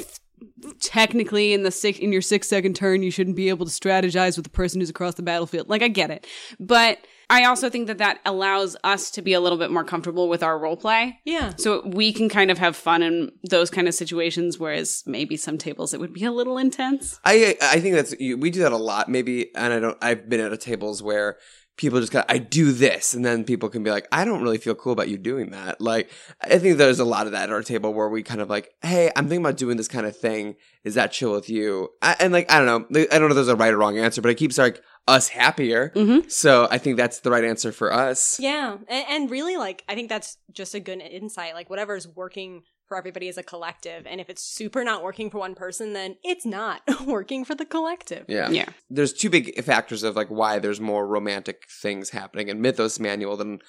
technically 0.80 1.54
in 1.54 1.64
the 1.64 1.72
six 1.72 2.00
in 2.00 2.12
your 2.12 2.22
six 2.22 2.48
second 2.48 2.76
turn 2.76 3.04
you 3.04 3.12
shouldn't 3.12 3.36
be 3.36 3.50
able 3.50 3.66
to 3.66 3.72
strategize 3.72 4.36
with 4.38 4.44
the 4.46 4.50
person 4.50 4.80
who's 4.80 4.90
across 4.90 5.16
the 5.16 5.22
battlefield 5.22 5.70
like 5.70 5.82
i 5.82 5.88
get 5.88 6.10
it 6.12 6.26
but 6.60 6.98
i 7.30 7.44
also 7.44 7.70
think 7.70 7.88
that 7.88 7.98
that 7.98 8.20
allows 8.26 8.76
us 8.84 9.12
to 9.12 9.22
be 9.22 9.34
a 9.34 9.40
little 9.40 9.58
bit 9.58 9.70
more 9.72 9.84
comfortable 9.84 10.30
with 10.30 10.42
our 10.44 10.58
role 10.58 10.78
play 10.78 11.20
yeah. 11.26 11.52
so 11.58 11.86
we 11.88 12.14
can 12.14 12.30
kind 12.30 12.52
of 12.52 12.58
have 12.58 12.76
fun 12.76 13.02
in 13.04 13.32
those 13.50 13.70
kind 13.70 13.88
of 13.88 13.94
situations 13.94 14.58
whereas 14.58 15.04
maybe 15.06 15.36
some 15.36 15.58
tables 15.58 15.94
it 15.94 16.00
would 16.00 16.14
be 16.14 16.24
a 16.24 16.32
little 16.32 16.58
intense 16.58 17.20
I 17.26 17.58
I 17.62 17.80
think 17.80 17.96
that's 17.96 18.16
we 18.20 18.50
do 18.50 18.60
that 18.62 18.72
a 18.72 18.78
lot. 18.78 19.10
Maybe, 19.10 19.54
and 19.56 19.74
I 19.74 19.80
don't. 19.80 19.98
I've 20.02 20.30
been 20.30 20.40
at 20.40 20.54
a 20.54 20.58
tables 20.58 21.02
where 21.04 21.38
people 21.80 22.02
just 22.02 22.12
got 22.12 22.26
I 22.30 22.40
do 22.40 22.74
this, 22.74 23.14
and 23.14 23.24
then 23.24 23.46
people 23.46 23.70
can 23.70 23.84
be 23.84 23.90
like, 23.90 24.06
I 24.12 24.26
don't 24.26 24.44
really 24.44 24.58
feel 24.58 24.76
cool 24.76 24.92
about 24.92 25.08
you 25.08 25.18
doing 25.18 25.52
that. 25.52 25.80
Like, 25.80 26.12
I 26.42 26.60
think 26.60 26.78
there's 26.78 27.00
a 27.00 27.06
lot 27.06 27.26
of 27.26 27.32
that 27.32 27.44
at 27.44 27.52
our 27.52 27.64
table 27.64 27.94
where 27.94 28.10
we 28.10 28.22
kind 28.22 28.42
of 28.42 28.50
like, 28.50 28.70
Hey, 28.82 29.10
I'm 29.16 29.30
thinking 29.30 29.46
about 29.46 29.58
doing 29.58 29.78
this 29.78 29.88
kind 29.88 30.06
of 30.06 30.16
thing. 30.16 30.56
Is 30.84 30.96
that 30.96 31.14
chill 31.14 31.32
with 31.32 31.50
you? 31.50 31.88
I, 32.02 32.18
and 32.20 32.34
like, 32.34 32.52
I 32.52 32.60
don't 32.60 32.92
know. 32.92 33.00
I 33.12 33.18
don't 33.18 33.22
know 33.22 33.28
if 33.28 33.36
there's 33.36 33.48
a 33.48 33.56
right 33.56 33.74
or 33.74 33.78
wrong 33.78 33.98
answer, 33.98 34.22
but 34.22 34.30
it 34.30 34.36
keeps 34.36 34.58
like 34.58 34.82
us 35.08 35.30
happier. 35.30 35.92
mm-hmm. 35.96 36.28
So 36.28 36.68
I 36.70 36.80
think 36.80 36.98
that's 36.98 37.22
the 37.22 37.32
right 37.32 37.46
answer 37.46 37.72
for 37.72 37.94
us. 37.94 38.40
Yeah, 38.40 38.78
and, 38.90 39.06
and 39.10 39.32
really, 39.32 39.56
like, 39.56 39.84
I 39.88 39.96
think 39.96 40.10
that's 40.10 40.38
just 40.52 40.76
a 40.76 40.82
good 40.82 41.00
insight. 41.00 41.54
Like, 41.54 41.70
whatever's 41.70 42.08
working 42.08 42.64
for 42.90 42.98
everybody 42.98 43.30
as 43.30 43.38
a 43.38 43.44
collective, 43.44 44.06
and 44.06 44.20
if 44.20 44.30
it's 44.30 44.44
super 44.44 44.84
not 44.84 45.04
working 45.04 45.30
for 45.30 45.38
one 45.38 45.56
person, 45.56 45.94
then 45.94 46.18
it's 46.24 46.46
not 46.46 46.82
working 47.06 47.46
for 47.46 47.56
the 47.56 47.66
collective. 47.66 48.26
Yeah. 48.28 48.50
yeah 48.50 48.66
there's 48.90 49.14
two 49.14 49.30
big 49.30 49.64
factors 49.64 50.04
of 50.04 50.18
like 50.18 50.28
why 50.28 50.60
there's 50.60 50.82
more 50.82 51.08
romantic 51.08 51.64
things 51.82 52.10
happening 52.10 52.50
in 52.50 52.60
Mythos 52.62 53.00
Manual 53.00 53.38
than 53.38 53.60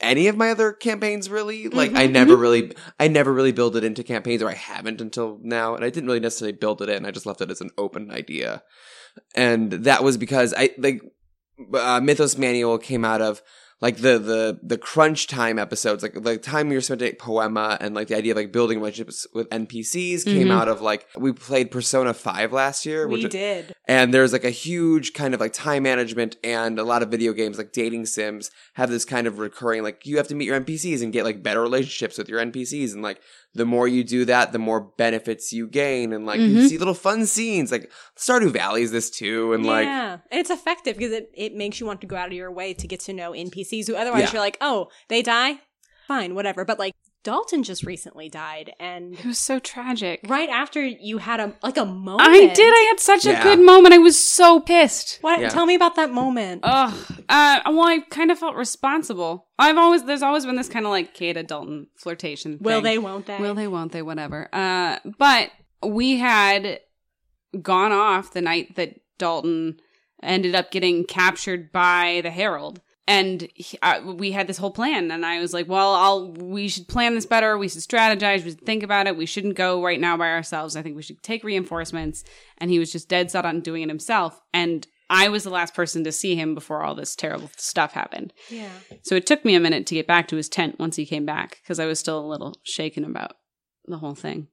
any 0.00 0.26
of 0.26 0.36
my 0.36 0.50
other 0.50 0.72
campaigns 0.72 1.30
really. 1.30 1.68
Like 1.68 1.94
I 1.94 2.08
Mhm, 2.08 2.12
never 2.12 2.36
really 2.36 2.72
I 2.98 3.06
never 3.06 3.32
really 3.32 3.52
build 3.52 3.76
it 3.76 3.84
into 3.84 4.02
campaigns 4.02 4.42
or 4.42 4.50
I 4.50 4.54
haven't 4.54 5.00
until 5.00 5.38
now 5.42 5.76
and 5.76 5.84
I 5.84 5.90
didn't 5.90 6.08
really 6.08 6.20
necessarily 6.20 6.58
build 6.58 6.82
it 6.82 6.88
in. 6.88 7.06
I 7.06 7.12
just 7.12 7.24
left 7.26 7.40
it 7.40 7.52
as 7.52 7.60
an 7.60 7.70
open 7.78 8.10
idea. 8.10 8.64
And 9.36 9.70
that 9.70 10.02
was 10.02 10.16
because 10.16 10.52
I 10.56 10.70
like 10.76 11.00
uh, 11.72 12.00
Mythos 12.02 12.36
Manual 12.36 12.78
came 12.78 13.04
out 13.04 13.22
of 13.22 13.40
like 13.82 13.98
the 13.98 14.18
the 14.18 14.58
the 14.62 14.78
crunch 14.78 15.26
time 15.26 15.58
episodes, 15.58 16.02
like 16.02 16.14
the 16.22 16.38
time 16.38 16.68
we 16.70 16.74
were 16.76 16.80
spent 16.80 17.02
at 17.02 17.18
Poema, 17.18 17.76
and 17.80 17.94
like 17.94 18.08
the 18.08 18.16
idea 18.16 18.32
of 18.32 18.36
like 18.36 18.50
building 18.50 18.78
relationships 18.78 19.26
with 19.34 19.48
NPCs 19.50 20.24
came 20.24 20.48
Mhm. 20.48 20.52
out 20.52 20.68
of 20.68 20.80
like 20.80 21.06
we 21.16 21.32
played 21.32 21.70
Persona 21.70 22.14
Five 22.14 22.52
last 22.54 22.86
year, 22.86 23.06
We 23.06 23.22
which 23.24 23.32
did. 23.32 23.74
and 23.86 24.14
there's 24.14 24.32
like 24.32 24.44
a 24.44 24.50
huge 24.50 25.12
kind 25.12 25.34
of 25.34 25.40
like 25.40 25.52
time 25.52 25.82
management 25.82 26.36
and 26.42 26.78
a 26.78 26.84
lot 26.84 27.02
of 27.02 27.10
video 27.10 27.32
games 27.34 27.58
like 27.58 27.72
dating 27.72 28.06
sims 28.06 28.50
have 28.74 28.88
this 28.88 29.04
kind 29.04 29.26
of 29.26 29.38
recurring 29.38 29.82
like 29.82 30.06
you 30.06 30.16
have 30.16 30.28
to 30.28 30.34
meet 30.34 30.46
your 30.46 30.58
NPCs 30.58 31.02
and 31.02 31.12
get 31.12 31.24
like 31.24 31.42
better 31.42 31.60
relationships 31.60 32.16
with 32.16 32.28
your 32.30 32.40
NPCs 32.40 32.94
and 32.94 33.02
like 33.02 33.20
the 33.56 33.64
more 33.66 33.88
you 33.88 34.04
do 34.04 34.24
that 34.24 34.52
the 34.52 34.58
more 34.58 34.80
benefits 34.80 35.52
you 35.52 35.66
gain 35.66 36.12
and 36.12 36.26
like 36.26 36.38
you 36.40 36.56
Mhm. 36.58 36.68
see 36.68 36.78
little 36.78 36.94
fun 36.94 37.26
scenes 37.26 37.72
like 37.72 37.90
Stardew 38.16 38.50
Valley 38.52 38.82
is 38.82 38.92
this 38.92 39.10
too 39.10 39.52
and 39.52 39.64
like 39.66 39.86
yeah, 39.86 40.18
and 40.30 40.40
it's 40.40 40.50
effective 40.50 40.96
because 40.96 41.12
it, 41.12 41.30
it 41.34 41.54
makes 41.54 41.80
you 41.80 41.86
want 41.86 42.00
to 42.02 42.06
go 42.06 42.16
out 42.16 42.28
of 42.28 42.32
your 42.34 42.50
way 42.52 42.74
to 42.74 42.86
get 42.86 43.00
to 43.00 43.12
know 43.12 43.32
NPCs 43.32 43.86
who 43.88 43.96
otherwise 43.96 44.22
Yeah. 44.24 44.32
you're 44.34 44.40
like, 44.42 44.58
oh, 44.60 44.88
they 45.08 45.22
die, 45.22 45.60
fine, 46.06 46.34
whatever. 46.34 46.64
But 46.64 46.78
like 46.78 46.92
Dalton 47.26 47.64
just 47.64 47.82
recently 47.82 48.28
died, 48.28 48.72
and 48.78 49.12
It 49.18 49.24
was 49.26 49.36
so 49.38 49.58
tragic. 49.58 50.20
right 50.28 50.48
after 50.48 50.80
you 50.86 51.18
had 51.18 51.40
a 51.40 51.54
like 51.60 51.76
a 51.76 51.84
moment. 51.84 52.20
I 52.22 52.54
did. 52.54 52.72
I 52.72 52.86
had 52.90 53.00
such 53.00 53.26
a 53.26 53.42
good 53.42 53.58
moment. 53.58 53.92
I 53.92 53.98
was 53.98 54.16
so 54.16 54.60
pissed. 54.60 55.18
What? 55.22 55.40
Yeah. 55.40 55.48
Tell 55.48 55.66
me 55.66 55.74
about 55.74 55.96
that 55.96 56.12
moment. 56.12 56.60
Ugh. 56.62 56.94
Uh, 57.28 57.60
well, 57.66 57.80
I 57.88 57.98
kind 58.10 58.30
of 58.30 58.38
felt 58.38 58.54
responsible. 58.54 59.48
I've 59.58 59.76
always 59.76 60.04
there's 60.04 60.22
always 60.22 60.46
been 60.46 60.54
this 60.54 60.68
kind 60.68 60.86
of 60.86 60.90
like 60.90 61.14
Kata 61.18 61.42
Dalton 61.42 61.88
flirtation. 61.96 62.58
Will 62.60 62.80
they? 62.80 62.96
Won't 62.96 63.26
they? 63.26 63.38
Will 63.40 63.54
they? 63.56 63.66
Won't 63.66 63.90
they? 63.90 64.02
Whatever. 64.02 64.48
Uh, 64.52 65.00
but 65.18 65.50
we 65.84 66.18
had 66.18 66.78
gone 67.60 67.90
off 67.90 68.34
the 68.34 68.40
night 68.40 68.76
that 68.76 69.00
Dalton 69.18 69.80
ended 70.22 70.54
up 70.54 70.70
getting 70.70 71.04
captured 71.04 71.72
by 71.72 72.20
the 72.22 72.30
Herald. 72.30 72.80
And 73.08 73.48
he, 73.54 73.78
uh, 73.82 74.00
we 74.04 74.32
had 74.32 74.48
this 74.48 74.58
whole 74.58 74.72
plan, 74.72 75.12
and 75.12 75.24
I 75.24 75.40
was 75.40 75.54
like, 75.54 75.68
"Well, 75.68 75.94
I'll. 75.94 76.32
We 76.32 76.66
should 76.66 76.88
plan 76.88 77.14
this 77.14 77.24
better. 77.26 77.56
We 77.56 77.68
should 77.68 77.82
strategize. 77.82 78.42
We 78.44 78.50
should 78.50 78.66
think 78.66 78.82
about 78.82 79.06
it. 79.06 79.16
We 79.16 79.26
shouldn't 79.26 79.54
go 79.54 79.80
right 79.82 80.00
now 80.00 80.16
by 80.16 80.30
ourselves. 80.30 80.74
I 80.74 80.82
think 80.82 80.96
we 80.96 81.02
should 81.02 81.22
take 81.22 81.44
reinforcements." 81.44 82.24
And 82.58 82.68
he 82.70 82.80
was 82.80 82.90
just 82.90 83.08
dead 83.08 83.30
set 83.30 83.44
on 83.46 83.60
doing 83.60 83.82
it 83.84 83.88
himself. 83.88 84.40
And 84.52 84.86
I 85.08 85.28
was 85.28 85.44
the 85.44 85.50
last 85.50 85.72
person 85.72 86.02
to 86.02 86.10
see 86.10 86.34
him 86.34 86.52
before 86.56 86.82
all 86.82 86.96
this 86.96 87.14
terrible 87.14 87.48
stuff 87.56 87.92
happened. 87.92 88.32
Yeah. 88.50 88.70
So 89.02 89.14
it 89.14 89.24
took 89.24 89.44
me 89.44 89.54
a 89.54 89.60
minute 89.60 89.86
to 89.86 89.94
get 89.94 90.08
back 90.08 90.26
to 90.28 90.36
his 90.36 90.48
tent 90.48 90.80
once 90.80 90.96
he 90.96 91.06
came 91.06 91.24
back 91.24 91.60
because 91.62 91.78
I 91.78 91.86
was 91.86 92.00
still 92.00 92.18
a 92.18 92.26
little 92.26 92.56
shaken 92.64 93.04
about 93.04 93.36
the 93.84 93.98
whole 93.98 94.16
thing. 94.16 94.48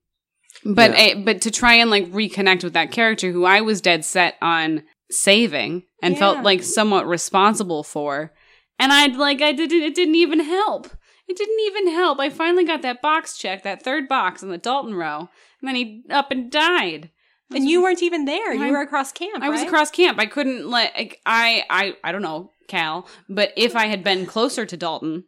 But 0.64 0.92
Yeah. 0.92 0.96
eh, 0.98 1.14
but 1.24 1.40
to 1.42 1.50
try 1.50 1.74
and 1.74 1.90
like 1.90 2.06
reconnect 2.12 2.62
with 2.62 2.74
that 2.74 2.92
character 2.92 3.32
who 3.32 3.44
I 3.44 3.62
was 3.62 3.80
dead 3.80 4.04
set 4.04 4.36
on 4.40 4.84
saving 5.10 5.82
and 6.02 6.14
Yeah. 6.14 6.20
felt 6.20 6.44
like 6.44 6.62
somewhat 6.62 7.08
responsible 7.08 7.82
for, 7.82 8.32
and 8.78 8.92
I'd 8.92 9.16
like 9.16 9.40
I 9.42 9.52
didn't 9.52 9.82
it 9.82 9.94
didn't 9.94 10.14
even 10.16 10.40
help. 10.40 10.88
It 11.26 11.36
didn't 11.38 11.60
even 11.60 11.88
help. 11.94 12.20
I 12.20 12.28
finally 12.28 12.64
got 12.64 12.82
that 12.82 13.00
box 13.00 13.38
checked, 13.38 13.64
that 13.64 13.82
third 13.82 14.08
box 14.08 14.42
in 14.42 14.50
the 14.50 14.58
Dalton 14.58 14.94
row, 14.94 15.28
and 15.60 15.68
then 15.68 15.74
he 15.74 16.04
up 16.10 16.30
and 16.30 16.50
died. 16.50 17.10
And 17.54 17.68
you 17.68 17.82
weren't 17.82 18.02
even 18.02 18.24
there. 18.24 18.50
I- 18.50 18.54
You 18.54 18.72
were 18.72 18.80
across 18.82 19.12
camp. 19.12 19.42
I 19.42 19.48
was 19.48 19.62
across 19.62 19.90
camp. 19.90 20.18
I 20.18 20.26
couldn't 20.26 20.68
let 20.70 20.94
like, 20.96 21.20
I 21.24 21.64
I 21.70 21.94
I 22.04 22.12
don't 22.12 22.22
know, 22.22 22.50
Cal, 22.68 23.06
but 23.28 23.52
if 23.56 23.74
I 23.76 23.86
had 23.86 24.02
been 24.04 24.26
closer 24.26 24.66
to 24.66 24.76
Dalton, 24.76 25.24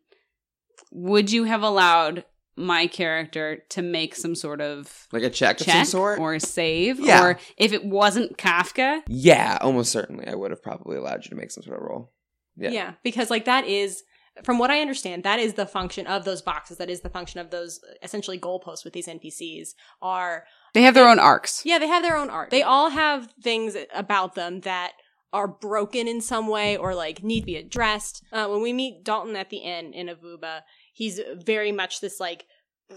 would 0.92 1.30
you 1.32 1.44
have 1.44 1.62
allowed 1.62 2.24
my 2.58 2.86
character 2.86 3.62
to 3.68 3.82
make 3.82 4.14
some 4.16 4.34
sort 4.34 4.60
of 4.62 5.06
like 5.12 5.22
a 5.22 5.28
check, 5.30 5.60
of 5.60 5.66
some 5.66 5.84
sort 5.84 6.18
or 6.18 6.38
save 6.38 6.98
Yeah. 6.98 7.22
or 7.22 7.38
if 7.58 7.72
it 7.74 7.84
wasn't 7.84 8.38
Kafka? 8.38 9.02
yeah 9.08 9.58
almost 9.60 9.92
certainly 9.92 10.26
I 10.26 10.34
would 10.34 10.50
have 10.50 10.62
probably 10.62 10.96
allowed 10.96 11.24
you 11.24 11.30
to 11.30 11.36
make 11.36 11.50
some 11.50 11.62
sort 11.64 11.76
of 11.78 11.82
roll 11.86 12.12
Yeah. 12.56 12.70
Yeah. 12.70 12.92
because 13.02 13.30
like 13.30 13.44
that 13.44 13.66
is 13.66 14.02
from 14.44 14.58
what 14.58 14.70
I 14.70 14.80
understand, 14.80 15.25
that 15.25 15.38
is 15.38 15.54
the 15.54 15.66
function 15.66 16.06
of 16.06 16.25
those 16.25 16.42
boxes. 16.42 16.76
That 16.76 16.90
is 16.90 17.00
the 17.00 17.08
function 17.08 17.40
of 17.40 17.50
those 17.50 17.80
essentially 18.02 18.38
goalposts 18.38 18.84
with 18.84 18.92
these 18.92 19.06
NPCs 19.06 19.70
are 20.02 20.44
They 20.75 20.82
have 20.82 20.94
their 20.94 21.08
own 21.08 21.18
arcs. 21.18 21.62
yeah, 21.64 21.78
they 21.78 21.88
have 21.88 22.02
their 22.02 22.16
own 22.16 22.28
art. 22.28 22.50
They 22.50 22.62
all 22.62 22.90
have 22.90 23.28
things 23.42 23.76
about 23.94 24.34
them 24.34 24.60
that 24.60 24.92
are 25.32 25.48
broken 25.48 26.06
in 26.06 26.20
some 26.20 26.48
way 26.48 26.76
or 26.76 26.94
like 26.94 27.22
need 27.22 27.40
to 27.40 27.46
be 27.46 27.56
addressed. 27.56 28.22
Uh, 28.32 28.46
when 28.48 28.62
we 28.62 28.72
meet 28.72 29.04
Dalton 29.04 29.36
at 29.36 29.50
the 29.50 29.64
end 29.64 29.94
in 29.94 30.08
Avuba, 30.08 30.60
he's 30.92 31.18
very 31.44 31.72
much 31.72 32.00
this 32.00 32.20
like 32.20 32.44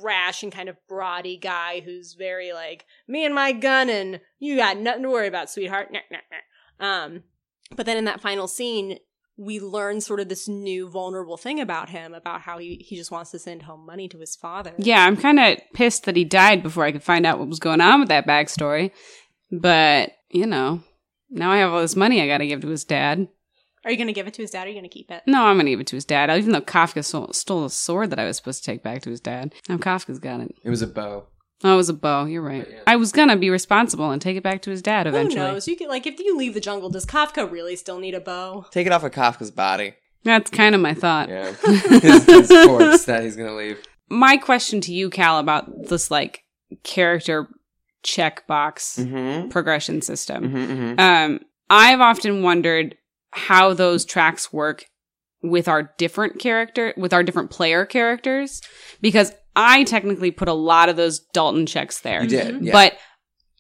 brash 0.02 0.44
and 0.44 0.52
kind 0.52 0.70
of 0.70 0.78
broady 0.88 1.38
guy 1.38 1.80
who's 1.80 2.14
very 2.14 2.54
like 2.54 2.86
me 3.08 3.26
and 3.26 3.34
my 3.34 3.52
gun 3.52 3.90
and 3.90 4.20
you 4.40 4.56
got 4.58 4.78
nothing 4.78 5.04
to 5.04 5.10
worry 5.10 5.28
about, 5.28 5.50
sweetheart. 5.50 5.90
Nah, 5.92 6.00
nah, 6.12 6.20
nah. 6.30 7.06
Um, 7.06 7.24
but 7.76 7.86
then 7.86 7.98
in 7.98 8.06
that 8.06 8.22
final 8.22 8.48
scene, 8.48 9.00
we 9.40 9.62
learn 9.62 10.02
sort 10.02 10.20
of 10.20 10.28
this 10.28 10.50
new 10.50 10.90
vulnerable 10.90 11.38
thing 11.38 11.62
about 11.62 11.90
him 11.90 12.14
about 12.14 12.42
how 12.42 12.58
he, 12.58 12.76
he 12.86 12.98
just 12.98 13.10
wants 13.10 13.32
to 13.32 13.40
send 13.40 13.64
home 13.64 13.86
money 13.86 14.10
to 14.10 14.20
his 14.20 14.36
father. 14.36 14.74
Yeah, 14.78 15.06
I'm 15.06 15.16
kind 15.16 15.40
of 15.40 15.60
pissed 15.74 16.04
that 16.04 16.18
he 16.18 16.26
died 16.26 16.62
before 16.62 16.84
I 16.84 16.92
could 16.92 17.04
find 17.04 17.26
out 17.26 17.40
what 17.40 17.48
was 17.48 17.60
going 17.60 17.80
on 17.80 18.02
with 18.02 18.10
that 18.10 18.28
backstory. 18.28 18.92
But, 19.50 20.12
you 20.30 20.46
know, 20.46 20.84
now 21.30 21.52
I 21.52 21.58
have 21.58 21.72
all 21.72 21.80
this 21.80 21.96
money 21.96 22.22
I 22.22 22.28
got 22.28 22.40
to 22.40 22.48
give 22.48 22.60
to 22.62 22.68
his 22.68 22.84
dad. 22.84 23.30
Are 23.86 23.92
you 23.92 23.98
going 23.98 24.08
to 24.08 24.14
give 24.14 24.28
it 24.28 24.34
to 24.34 24.42
his 24.42 24.52
dad 24.52 24.64
or 24.64 24.66
are 24.66 24.68
you 24.68 24.74
going 24.74 24.90
to 24.90 24.94
keep 24.94 25.10
it? 25.10 25.24
No, 25.26 25.46
I'm 25.46 25.56
going 25.56 25.68
to 25.68 25.72
give 25.72 25.80
it 25.80 25.88
to 25.88 25.96
his 25.96 26.04
dad, 26.04 26.30
even 26.38 26.52
though 26.52 26.60
Kafka 26.60 27.04
stole, 27.04 27.32
stole 27.32 27.64
a 27.64 27.70
sword 27.70 28.10
that 28.10 28.20
I 28.20 28.26
was 28.26 28.36
supposed 28.36 28.62
to 28.62 28.70
take 28.70 28.84
back 28.84 29.02
to 29.04 29.10
his 29.10 29.22
dad. 29.22 29.56
Now 29.70 29.78
Kafka's 29.78 30.20
got 30.20 30.42
it. 30.42 30.54
it 30.66 30.70
was 30.70 30.82
a 30.82 30.88
bow 30.88 31.28
Oh, 31.64 31.74
it 31.74 31.78
was 31.78 31.90
a 31.90 31.94
bow. 31.94 32.26
You're 32.26 32.42
right. 32.42 32.66
Yeah. 32.70 32.80
I 32.88 32.96
was 32.96 33.12
gonna 33.12 33.36
be 33.36 33.50
responsible 33.50 34.12
and 34.12 34.22
take 34.22 34.38
it 34.38 34.44
back 34.44 34.62
to 34.64 34.72
his 34.72 34.82
dad 34.82 35.08
eventually. 35.08 35.42
Who 35.42 35.52
knows? 35.54 35.68
You 35.68 35.76
could 35.76 35.90
like 35.90 36.08
if 36.08 36.20
you 36.20 36.38
leave 36.38 36.54
the 36.54 36.62
jungle, 36.62 36.90
does 36.90 37.06
Kafka 37.06 37.50
really 37.50 37.76
still 37.76 38.00
need 38.00 38.14
a 38.16 38.22
bow? 38.22 38.66
take 38.72 38.88
it 38.88 38.94
off 38.94 39.04
of 39.04 39.12
Kafka's 39.12 39.52
body 39.52 39.94
That's 40.24 40.50
kind 40.50 40.74
of 40.74 40.82
my 40.82 40.94
thought. 40.94 41.28
yeah 41.30 41.52
his, 41.66 42.26
his 42.26 42.48
corpse 42.48 43.06
that 43.06 43.24
he's 43.24 43.36
gonna 43.36 43.56
leave 43.56 43.78
My 44.10 44.38
question 44.38 44.80
to 44.82 44.94
you, 44.94 45.10
Cal, 45.10 45.38
about 45.38 45.88
this 45.90 46.10
like 46.10 46.44
character 46.84 47.48
checkbox 48.06 49.00
mm-hmm. 49.06 49.50
progression 49.50 50.02
system. 50.02 50.50
Mm-hmm, 50.50 51.00
Um, 51.00 51.42
I've 51.70 52.00
often 52.00 52.42
wondered 52.42 52.96
how 53.32 53.74
those 53.74 54.06
tracks 54.06 54.52
work 54.52 54.86
with 55.42 55.68
our 55.68 55.94
different 55.98 56.40
character, 56.40 56.94
with 56.98 57.14
our 57.14 57.24
different 57.24 57.50
player 57.50 57.86
characters, 57.86 58.62
because 59.02 59.34
I 59.60 59.84
technically 59.84 60.32
put 60.32 60.48
a 60.48 60.54
lot 60.54 60.88
of 60.90 60.96
those 60.96 61.20
Dalton 61.34 61.66
checks 61.66 62.00
there. 62.00 62.22
You 62.24 62.30
did, 62.30 62.56
Mhm. 62.56 62.66
yeah. 62.68 62.72
But 62.72 62.94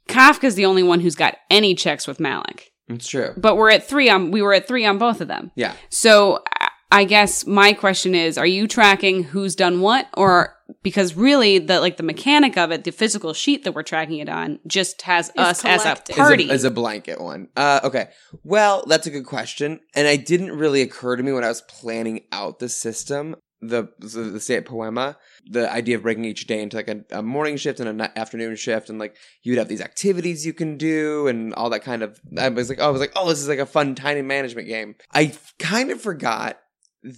Kafka's 0.07 0.55
the 0.55 0.65
only 0.65 0.83
one 0.83 0.99
who's 1.01 1.15
got 1.15 1.35
any 1.49 1.75
checks 1.75 2.07
with 2.07 2.19
Malik. 2.19 2.71
it's 2.87 3.07
true. 3.07 3.33
But 3.37 3.55
we're 3.55 3.69
at 3.69 3.87
three 3.87 4.09
on 4.09 4.31
we 4.31 4.41
were 4.41 4.53
at 4.53 4.67
three 4.67 4.83
on 4.85 4.97
both 4.97 5.21
of 5.21 5.27
them. 5.27 5.51
Yeah, 5.55 5.73
So 5.89 6.41
I- 6.59 6.69
I 6.91 7.03
guess 7.03 7.45
my 7.45 7.73
question 7.73 8.15
is, 8.15 8.35
are 8.35 8.47
you 8.47 8.67
tracking 8.67 9.21
who's 9.25 9.55
done 9.55 9.79
what 9.81 10.07
or 10.17 10.55
because 10.81 11.13
really 11.15 11.59
the 11.59 11.79
like 11.81 11.97
the 11.97 12.03
mechanic 12.03 12.57
of 12.57 12.71
it, 12.71 12.83
the 12.85 12.91
physical 12.91 13.31
sheet 13.35 13.63
that 13.63 13.73
we're 13.75 13.83
tracking 13.83 14.17
it 14.17 14.27
on 14.27 14.57
just 14.65 15.03
has 15.03 15.29
us 15.37 15.63
as 15.63 15.81
a 15.81 15.83
collective. 15.83 16.13
As 16.15 16.17
a- 16.17 16.21
party. 16.29 16.49
as 16.49 16.63
a, 16.63 16.71
blanket 16.71 17.21
one. 17.21 17.49
Uh, 17.55 17.79
okay, 17.83 18.07
well, 18.43 18.83
that's 18.87 19.05
a 19.05 19.11
good 19.11 19.25
question, 19.27 19.81
and 19.95 20.07
it 20.07 20.25
didn't 20.25 20.51
really 20.57 20.81
occur 20.81 21.15
to 21.15 21.21
me 21.21 21.31
when 21.31 21.43
I 21.43 21.47
was 21.49 21.61
planning 21.61 22.21
out 22.31 22.57
the 22.57 22.69
system. 22.69 23.35
The 23.61 23.89
the, 23.99 24.21
the 24.21 24.39
stay 24.39 24.55
at 24.55 24.65
Poema, 24.65 25.15
the 25.49 25.71
idea 25.71 25.95
of 25.95 26.03
breaking 26.03 26.25
each 26.25 26.45
day 26.45 26.61
into 26.61 26.77
like 26.77 26.87
a, 26.87 27.03
a 27.11 27.23
morning 27.23 27.57
shift 27.57 27.79
and 27.79 27.89
an 27.89 28.09
afternoon 28.15 28.55
shift, 28.55 28.89
and 28.89 28.99
like 28.99 29.15
you'd 29.43 29.57
have 29.57 29.67
these 29.67 29.81
activities 29.81 30.45
you 30.45 30.53
can 30.53 30.77
do 30.77 31.27
and 31.27 31.53
all 31.55 31.69
that 31.71 31.83
kind 31.83 32.03
of. 32.03 32.19
I 32.37 32.49
was 32.49 32.69
like, 32.69 32.79
oh, 32.79 32.87
I 32.87 32.91
was 32.91 33.01
like, 33.01 33.13
oh, 33.15 33.27
this 33.27 33.41
is 33.41 33.47
like 33.47 33.59
a 33.59 33.65
fun 33.65 33.95
tiny 33.95 34.21
management 34.21 34.67
game. 34.67 34.95
I 35.13 35.33
kind 35.57 35.91
of 35.91 35.99
forgot 35.99 36.59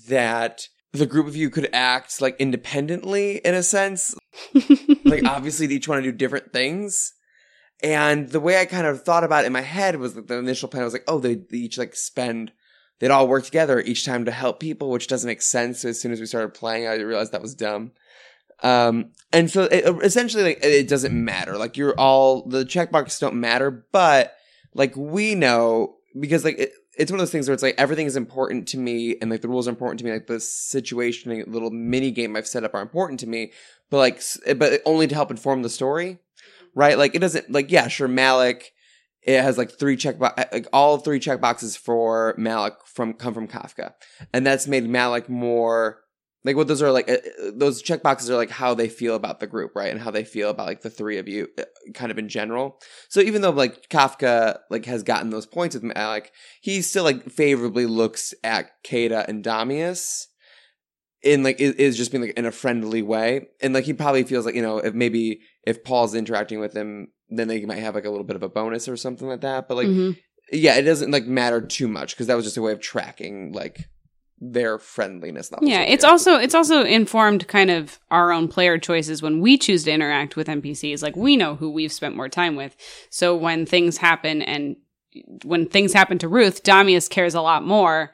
that 0.08 0.68
the 0.94 1.06
group 1.06 1.28
of 1.28 1.36
you 1.36 1.50
could 1.50 1.70
act 1.74 2.22
like 2.22 2.36
independently 2.40 3.38
in 3.38 3.54
a 3.54 3.64
sense 3.64 4.16
like 5.06 5.24
obviously 5.26 5.68
they 5.68 5.76
each 5.76 5.88
want 5.88 6.04
to 6.04 6.12
do 6.12 6.18
different 6.18 6.52
things 6.52 7.14
and 7.82 8.30
the 8.30 8.40
way 8.40 8.60
i 8.60 8.66
kind 8.66 8.86
of 8.86 9.02
thought 9.02 9.24
about 9.24 9.44
it 9.44 9.48
in 9.48 9.54
my 9.54 9.62
head 9.62 9.96
was 9.98 10.14
that 10.14 10.28
the 10.28 10.38
initial 10.38 10.68
plan 10.68 10.84
was 10.84 10.94
like 10.94 11.06
oh 11.08 11.20
they, 11.20 11.36
they 11.36 11.58
each 11.58 11.78
like 11.78 11.96
spend 11.96 12.52
they'd 13.02 13.12
all 13.12 13.28
work 13.28 13.44
together 13.44 13.82
each 13.82 14.06
time 14.06 14.24
to 14.26 14.32
help 14.32 14.60
people 14.60 14.90
which 14.90 15.08
doesn't 15.08 15.28
make 15.28 15.42
sense. 15.42 15.82
So 15.82 15.90
as 15.90 16.00
soon 16.00 16.14
as 16.14 16.22
we 16.22 16.26
started 16.26 16.54
playing 16.54 16.88
i 16.88 16.94
realized 16.96 17.34
that 17.34 17.42
was 17.42 17.56
dumb. 17.56 17.92
Um 18.64 19.12
and 19.34 19.50
so 19.52 19.64
it, 19.64 19.84
essentially 20.04 20.44
like 20.44 20.60
it 20.64 20.88
doesn't 20.88 21.14
matter. 21.14 21.58
Like 21.58 21.76
you're 21.76 22.00
all 22.00 22.48
the 22.48 22.64
checkboxes 22.64 23.20
don't 23.20 23.36
matter 23.36 23.86
but 23.92 24.36
like 24.74 24.96
we 24.96 25.36
know 25.36 25.96
because 26.18 26.46
like 26.46 26.60
it, 26.60 26.72
it's 26.98 27.12
one 27.12 27.20
of 27.20 27.22
those 27.22 27.32
things 27.32 27.48
where 27.48 27.54
it's 27.54 27.64
like 27.64 27.76
everything 27.78 28.06
is 28.06 28.16
important 28.16 28.68
to 28.68 28.78
me 28.78 29.18
and 29.20 29.32
like 29.32 29.42
the 29.42 29.48
rules 29.48 29.68
are 29.68 29.72
important 29.72 30.00
to 30.00 30.06
me. 30.06 30.12
Like 30.12 30.28
the 30.28 30.40
situation 30.40 31.32
and 31.32 31.52
little 31.52 31.72
mini 31.72 32.12
game 32.12 32.36
i've 32.36 32.48
set 32.48 32.64
up 32.64 32.76
are 32.76 32.82
important 32.82 33.20
to 33.22 33.28
me 33.28 33.52
but 33.90 33.98
like 33.98 34.22
but 34.58 34.82
only 34.86 35.08
to 35.08 35.16
help 35.16 35.32
inform 35.32 35.64
the 35.64 35.70
story 35.70 36.20
right? 36.74 36.98
Like 36.98 37.16
it 37.16 37.20
doesn't 37.20 37.52
like 37.52 37.72
yeah 37.72 37.88
sure 37.88 38.08
malik 38.08 38.74
it 39.24 39.42
has 39.42 39.58
like 39.58 39.72
three 39.72 39.96
check 39.96 40.18
bo- 40.20 40.34
like 40.52 40.68
all 40.74 40.98
three 40.98 41.20
check 41.20 41.40
boxes 41.40 41.76
for 41.76 42.34
malik 42.38 42.74
from 42.86 43.14
come 43.14 43.34
from 43.34 43.48
kafka. 43.48 43.94
And 44.34 44.46
that's 44.46 44.68
made 44.68 44.88
malik 44.88 45.30
more 45.30 46.00
like 46.44 46.56
what 46.56 46.68
those 46.68 46.82
are 46.82 46.92
like 46.92 47.10
uh, 47.10 47.14
uh, 47.14 47.52
those 47.54 47.82
check 47.82 48.02
boxes 48.02 48.30
are 48.30 48.36
like 48.36 48.50
how 48.50 48.74
they 48.74 48.90
feel 48.90 49.16
about 49.16 49.40
the 49.40 49.48
group 49.48 49.76
right? 49.76 49.92
And 49.92 50.02
how 50.02 50.12
they 50.12 50.24
feel 50.24 50.50
about 50.50 50.68
like 50.68 50.82
the 50.82 50.90
three 50.90 51.18
of 51.18 51.28
you 51.28 51.48
uh, 51.60 51.64
kind 51.94 52.12
of 52.12 52.18
in 52.18 52.30
general. 52.30 52.80
So 53.10 53.20
even 53.22 53.42
though 53.42 53.52
like 53.52 53.90
kafka 53.90 54.60
like 54.70 54.86
has 54.86 55.04
gotten 55.04 55.30
those 55.30 55.46
points 55.46 55.76
with 55.76 55.84
malik 55.84 56.32
he 56.62 56.82
still 56.82 57.04
like 57.04 57.30
favorably 57.30 57.86
looks 57.86 58.34
at 58.44 58.72
Kata 58.84 59.26
and 59.28 59.44
damius 59.44 60.28
in 61.24 61.44
like 61.44 61.60
is, 61.60 61.76
is 61.76 61.98
just 61.98 62.12
being 62.12 62.24
like 62.24 62.38
in 62.38 62.46
a 62.46 62.52
friendly 62.52 63.02
way. 63.02 63.48
And 63.62 63.74
like 63.74 63.86
he 63.86 63.94
probably 63.94 64.24
feels 64.24 64.46
like 64.46 64.56
you 64.56 64.62
know 64.62 64.80
if 64.80 64.94
maybe 64.94 65.42
if 65.64 65.84
paul's 65.84 66.16
interacting 66.16 66.60
with 66.60 66.74
him 66.76 67.10
then 67.32 67.48
they 67.48 67.66
might 67.66 67.80
have 67.80 67.96
like 67.96 68.06
a 68.06 68.10
little 68.10 68.26
bit 68.26 68.36
of 68.36 68.44
a 68.44 68.50
bonus 68.50 68.88
or 68.88 68.96
something 68.98 69.28
like 69.28 69.42
that 69.42 69.68
but 69.68 69.76
like 69.78 69.88
Mhm. 69.88 70.18
yeah 70.52 70.76
it 70.76 70.84
doesn't 70.84 71.12
like 71.12 71.26
matter 71.26 71.62
too 71.62 71.88
much 71.88 72.14
because 72.14 72.28
that 72.28 72.36
was 72.36 72.46
just 72.46 72.58
a 72.58 72.62
way 72.62 72.72
of 72.74 72.80
tracking 72.82 73.52
like 73.54 73.88
their 74.44 74.80
friendliness 74.80 75.52
levels 75.52 75.70
Yeah, 75.70 75.82
it's 75.82 76.04
here. 76.04 76.10
also 76.12 76.36
it's 76.38 76.56
also 76.56 76.84
informed 76.84 77.48
kind 77.48 77.70
of 77.70 78.00
our 78.10 78.32
own 78.32 78.48
player 78.48 78.78
choices 78.80 79.22
when 79.22 79.40
we 79.40 79.56
choose 79.58 79.84
to 79.84 79.92
interact 79.92 80.36
with 80.36 80.48
NPCs. 80.48 81.04
Like 81.04 81.16
we 81.16 81.38
know 81.38 81.54
who 81.56 81.70
we've 81.70 81.92
spent 81.94 82.16
more 82.16 82.28
time 82.28 82.56
with. 82.56 82.76
So 83.12 83.36
when 83.36 83.68
things 83.68 83.98
happen 83.98 84.42
and 84.42 84.78
when 85.44 85.68
things 85.68 85.94
happen 85.94 86.18
to 86.18 86.28
Ruth, 86.28 86.64
Damius 86.64 87.08
cares 87.08 87.36
a 87.36 87.42
lot 87.42 87.64
more 87.64 88.14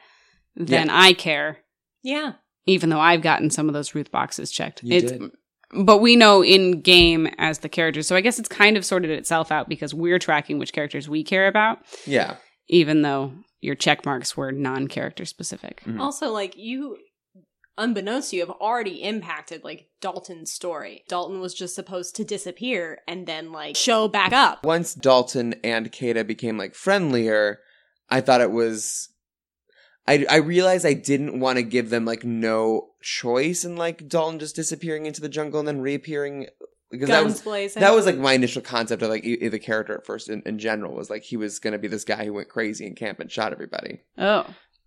than 0.57 0.89
I 0.89 1.13
care, 1.13 1.59
Yeah. 2.03 2.33
even 2.65 2.89
though 2.89 2.99
I've 2.99 3.21
gotten 3.21 3.49
some 3.49 3.69
of 3.69 3.73
those 3.73 3.95
Ruth 3.95 4.11
boxes 4.11 4.51
checked. 4.51 4.83
You 4.83 4.97
it's 4.97 5.11
did. 5.13 5.31
But 5.71 5.97
we 5.97 6.15
know 6.15 6.43
in 6.43 6.81
game 6.81 7.27
as 7.37 7.59
the 7.59 7.69
characters. 7.69 8.07
So 8.07 8.15
I 8.15 8.21
guess 8.21 8.39
it's 8.39 8.49
kind 8.49 8.77
of 8.77 8.85
sorted 8.85 9.11
itself 9.11 9.51
out 9.51 9.67
because 9.67 9.93
we're 9.93 10.19
tracking 10.19 10.59
which 10.59 10.73
characters 10.73 11.09
we 11.09 11.23
care 11.23 11.47
about, 11.47 11.79
yeah 12.05 12.37
even 12.69 13.01
though 13.01 13.31
your 13.61 13.75
check 13.75 14.05
marks 14.05 14.35
were 14.35 14.51
non-character 14.51 15.23
specific. 15.25 15.81
Mhm. 15.85 15.99
Also, 16.01 16.31
like 16.31 16.55
you, 16.57 16.97
unbeknownst 17.77 18.31
to 18.31 18.35
you, 18.35 18.41
have 18.45 18.55
already 18.55 19.01
impacted 19.03 19.63
like 19.63 19.87
Dalton's 20.01 20.51
story. 20.51 21.03
Dalton 21.07 21.39
was 21.39 21.53
just 21.53 21.75
supposed 21.75 22.15
to 22.17 22.23
disappear 22.25 22.99
and 23.07 23.25
then 23.25 23.51
like 23.51 23.75
show 23.75 24.07
back 24.07 24.33
up. 24.33 24.65
once 24.65 24.93
Dalton 24.93 25.55
and 25.63 25.91
Kata 25.91 26.23
became 26.23 26.57
like 26.57 26.75
friendlier, 26.75 27.59
I 28.09 28.21
thought 28.21 28.41
it 28.41 28.51
was. 28.51 29.09
I 30.07 30.25
I 30.29 30.37
realized 30.37 30.85
I 30.85 30.93
didn't 30.93 31.39
want 31.39 31.57
to 31.57 31.63
give 31.63 31.89
them 31.89 32.05
like 32.05 32.23
no 32.23 32.89
choice 33.07 33.63
in 33.63 33.77
like 33.77 34.07
Dalton 34.09 34.37
just 34.39 34.55
disappearing 34.55 35.05
into 35.05 35.21
the 35.21 35.29
jungle 35.29 35.59
and 35.59 35.67
then 35.67 35.79
reappearing 35.79 36.47
because 36.91 37.07
that 37.07 37.23
was 37.23 37.41
blazing. 37.41 37.79
that 37.81 37.93
was 37.95 38.05
like 38.05 38.17
my 38.17 38.33
initial 38.33 38.61
concept 38.61 39.01
of 39.01 39.09
like 39.09 39.23
e- 39.23 39.47
the 39.47 39.59
character 39.59 39.93
at 39.95 40.05
first 40.05 40.29
in, 40.29 40.41
in 40.45 40.59
general 40.59 40.93
was 40.93 41.09
like 41.09 41.23
he 41.23 41.37
was 41.37 41.59
gonna 41.59 41.77
be 41.77 41.87
this 41.87 42.03
guy 42.03 42.25
who 42.25 42.33
went 42.33 42.49
crazy 42.49 42.85
in 42.85 42.95
camp 42.95 43.19
and 43.21 43.31
shot 43.31 43.53
everybody. 43.53 44.01
Oh. 44.17 44.45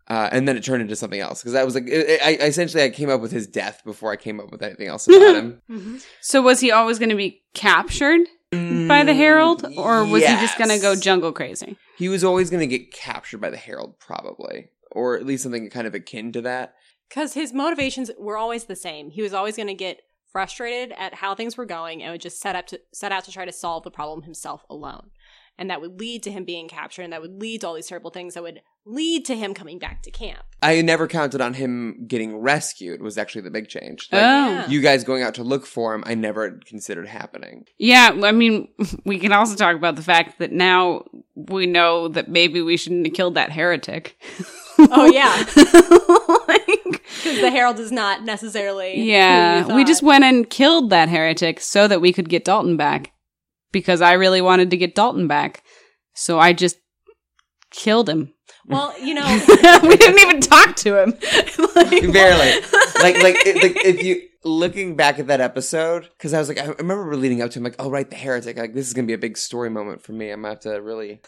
Uh, 0.08 0.28
and 0.32 0.46
then 0.48 0.56
it 0.56 0.64
turned 0.64 0.82
into 0.82 0.96
something 0.96 1.20
else 1.20 1.40
because 1.40 1.54
I 1.54 1.62
was 1.62 1.74
like, 1.76 1.84
I, 1.88 2.36
I 2.42 2.46
essentially 2.46 2.82
I 2.82 2.90
came 2.90 3.08
up 3.08 3.20
with 3.20 3.30
his 3.30 3.46
death 3.46 3.80
before 3.84 4.10
I 4.12 4.16
came 4.16 4.40
up 4.40 4.50
with 4.50 4.60
anything 4.60 4.88
else 4.88 5.06
about 5.08 5.36
him. 5.36 5.62
Mhm. 5.70 6.04
So 6.20 6.42
was 6.42 6.58
he 6.60 6.72
always 6.72 6.98
going 6.98 7.10
to 7.10 7.14
be 7.16 7.42
captured 7.54 8.22
by 8.50 9.04
the 9.04 9.14
Herald, 9.14 9.64
or 9.76 10.04
was 10.04 10.22
he 10.24 10.32
just 10.44 10.58
going 10.58 10.70
to 10.70 10.80
go 10.80 10.94
Mm, 10.96 11.00
jungle 11.02 11.30
crazy? 11.32 11.76
He 11.96 12.08
was 12.08 12.24
always 12.24 12.50
going 12.50 12.58
to 12.58 12.66
get 12.66 12.92
captured 12.92 13.40
by 13.40 13.50
the 13.50 13.56
Herald, 13.56 14.00
probably, 14.00 14.70
or 14.90 15.16
at 15.16 15.24
least 15.24 15.44
something 15.44 15.70
kind 15.70 15.86
of 15.86 15.94
akin 15.94 16.32
to 16.32 16.40
that. 16.42 16.74
Because 17.10 17.34
his 17.34 17.52
motivations 17.52 18.10
were 18.18 18.38
always 18.38 18.64
the 18.64 18.76
same. 18.76 19.10
He 19.10 19.20
was 19.20 19.34
always 19.34 19.56
going 19.56 19.66
to 19.66 19.74
get 19.74 20.00
frustrated 20.32 20.96
at 20.96 21.14
how 21.14 21.34
things 21.34 21.56
were 21.56 21.66
going 21.66 22.02
and 22.02 22.12
would 22.12 22.20
just 22.20 22.40
set 22.40 22.54
up 22.54 22.68
to 22.68 22.80
set 22.92 23.12
out 23.12 23.24
to 23.24 23.32
try 23.32 23.44
to 23.44 23.52
solve 23.52 23.82
the 23.82 23.90
problem 23.90 24.22
himself 24.22 24.64
alone. 24.70 25.10
And 25.58 25.68
that 25.68 25.82
would 25.82 26.00
lead 26.00 26.22
to 26.22 26.30
him 26.30 26.44
being 26.44 26.68
captured, 26.68 27.02
and 27.02 27.12
that 27.12 27.20
would 27.20 27.38
lead 27.38 27.60
to 27.60 27.66
all 27.66 27.74
these 27.74 27.88
terrible 27.88 28.10
things 28.10 28.32
that 28.32 28.42
would 28.42 28.62
lead 28.86 29.26
to 29.26 29.36
him 29.36 29.52
coming 29.52 29.78
back 29.78 30.02
to 30.04 30.10
camp. 30.10 30.40
I 30.62 30.80
never 30.80 31.06
counted 31.06 31.42
on 31.42 31.52
him 31.52 32.06
getting 32.06 32.38
rescued. 32.38 33.02
Was 33.02 33.18
actually 33.18 33.42
the 33.42 33.50
big 33.50 33.68
change. 33.68 34.08
Like, 34.10 34.22
oh. 34.22 34.64
You 34.70 34.80
guys 34.80 35.04
going 35.04 35.22
out 35.22 35.34
to 35.34 35.44
look 35.44 35.66
for 35.66 35.94
him, 35.94 36.02
I 36.06 36.14
never 36.14 36.60
considered 36.64 37.08
happening. 37.08 37.66
Yeah, 37.76 38.16
I 38.22 38.32
mean, 38.32 38.68
we 39.04 39.18
can 39.18 39.32
also 39.32 39.54
talk 39.54 39.76
about 39.76 39.96
the 39.96 40.02
fact 40.02 40.38
that 40.38 40.52
now 40.52 41.04
we 41.34 41.66
know 41.66 42.08
that 42.08 42.28
maybe 42.28 42.62
we 42.62 42.78
shouldn't 42.78 43.06
have 43.06 43.14
killed 43.14 43.34
that 43.34 43.52
heretic. 43.52 44.16
Oh, 44.78 45.06
yeah. 45.06 45.44
like, 46.84 47.02
Because 47.22 47.40
the 47.40 47.50
Herald 47.50 47.78
is 47.78 47.92
not 47.92 48.24
necessarily. 48.24 49.00
yeah, 49.02 49.66
you 49.68 49.74
we 49.74 49.84
just 49.84 50.02
went 50.02 50.24
and 50.24 50.48
killed 50.48 50.90
that 50.90 51.08
heretic 51.08 51.60
so 51.60 51.86
that 51.88 52.00
we 52.00 52.12
could 52.12 52.28
get 52.28 52.44
Dalton 52.44 52.76
back 52.76 53.12
because 53.72 54.00
I 54.00 54.12
really 54.14 54.40
wanted 54.40 54.70
to 54.70 54.76
get 54.76 54.94
Dalton 54.94 55.26
back. 55.28 55.62
So 56.14 56.38
I 56.38 56.52
just 56.52 56.76
killed 57.70 58.08
him. 58.08 58.32
Well, 58.66 58.94
you 59.00 59.14
know, 59.14 59.26
we 59.82 59.96
didn't 59.96 60.18
even 60.20 60.40
talk 60.40 60.76
to 60.76 61.02
him. 61.02 61.14
Like- 61.74 62.12
Barely. 62.12 62.60
like, 63.02 63.22
like, 63.22 63.36
it, 63.46 63.62
like, 63.62 63.84
if 63.84 64.02
you 64.02 64.22
looking 64.44 64.96
back 64.96 65.18
at 65.18 65.26
that 65.28 65.40
episode, 65.40 66.08
because 66.16 66.34
I 66.34 66.38
was 66.38 66.48
like, 66.48 66.58
I 66.58 66.66
remember 66.66 67.14
leading 67.16 67.42
up 67.42 67.50
to 67.52 67.58
him, 67.58 67.64
like, 67.64 67.76
oh 67.78 67.90
right, 67.90 68.08
the 68.08 68.16
heretic. 68.16 68.56
Like, 68.58 68.74
this 68.74 68.86
is 68.86 68.92
gonna 68.94 69.06
be 69.06 69.12
a 69.12 69.18
big 69.18 69.36
story 69.38 69.70
moment 69.70 70.02
for 70.02 70.12
me. 70.12 70.30
I'm 70.30 70.42
gonna 70.42 70.54
have 70.54 70.60
to 70.60 70.80
really 70.82 71.20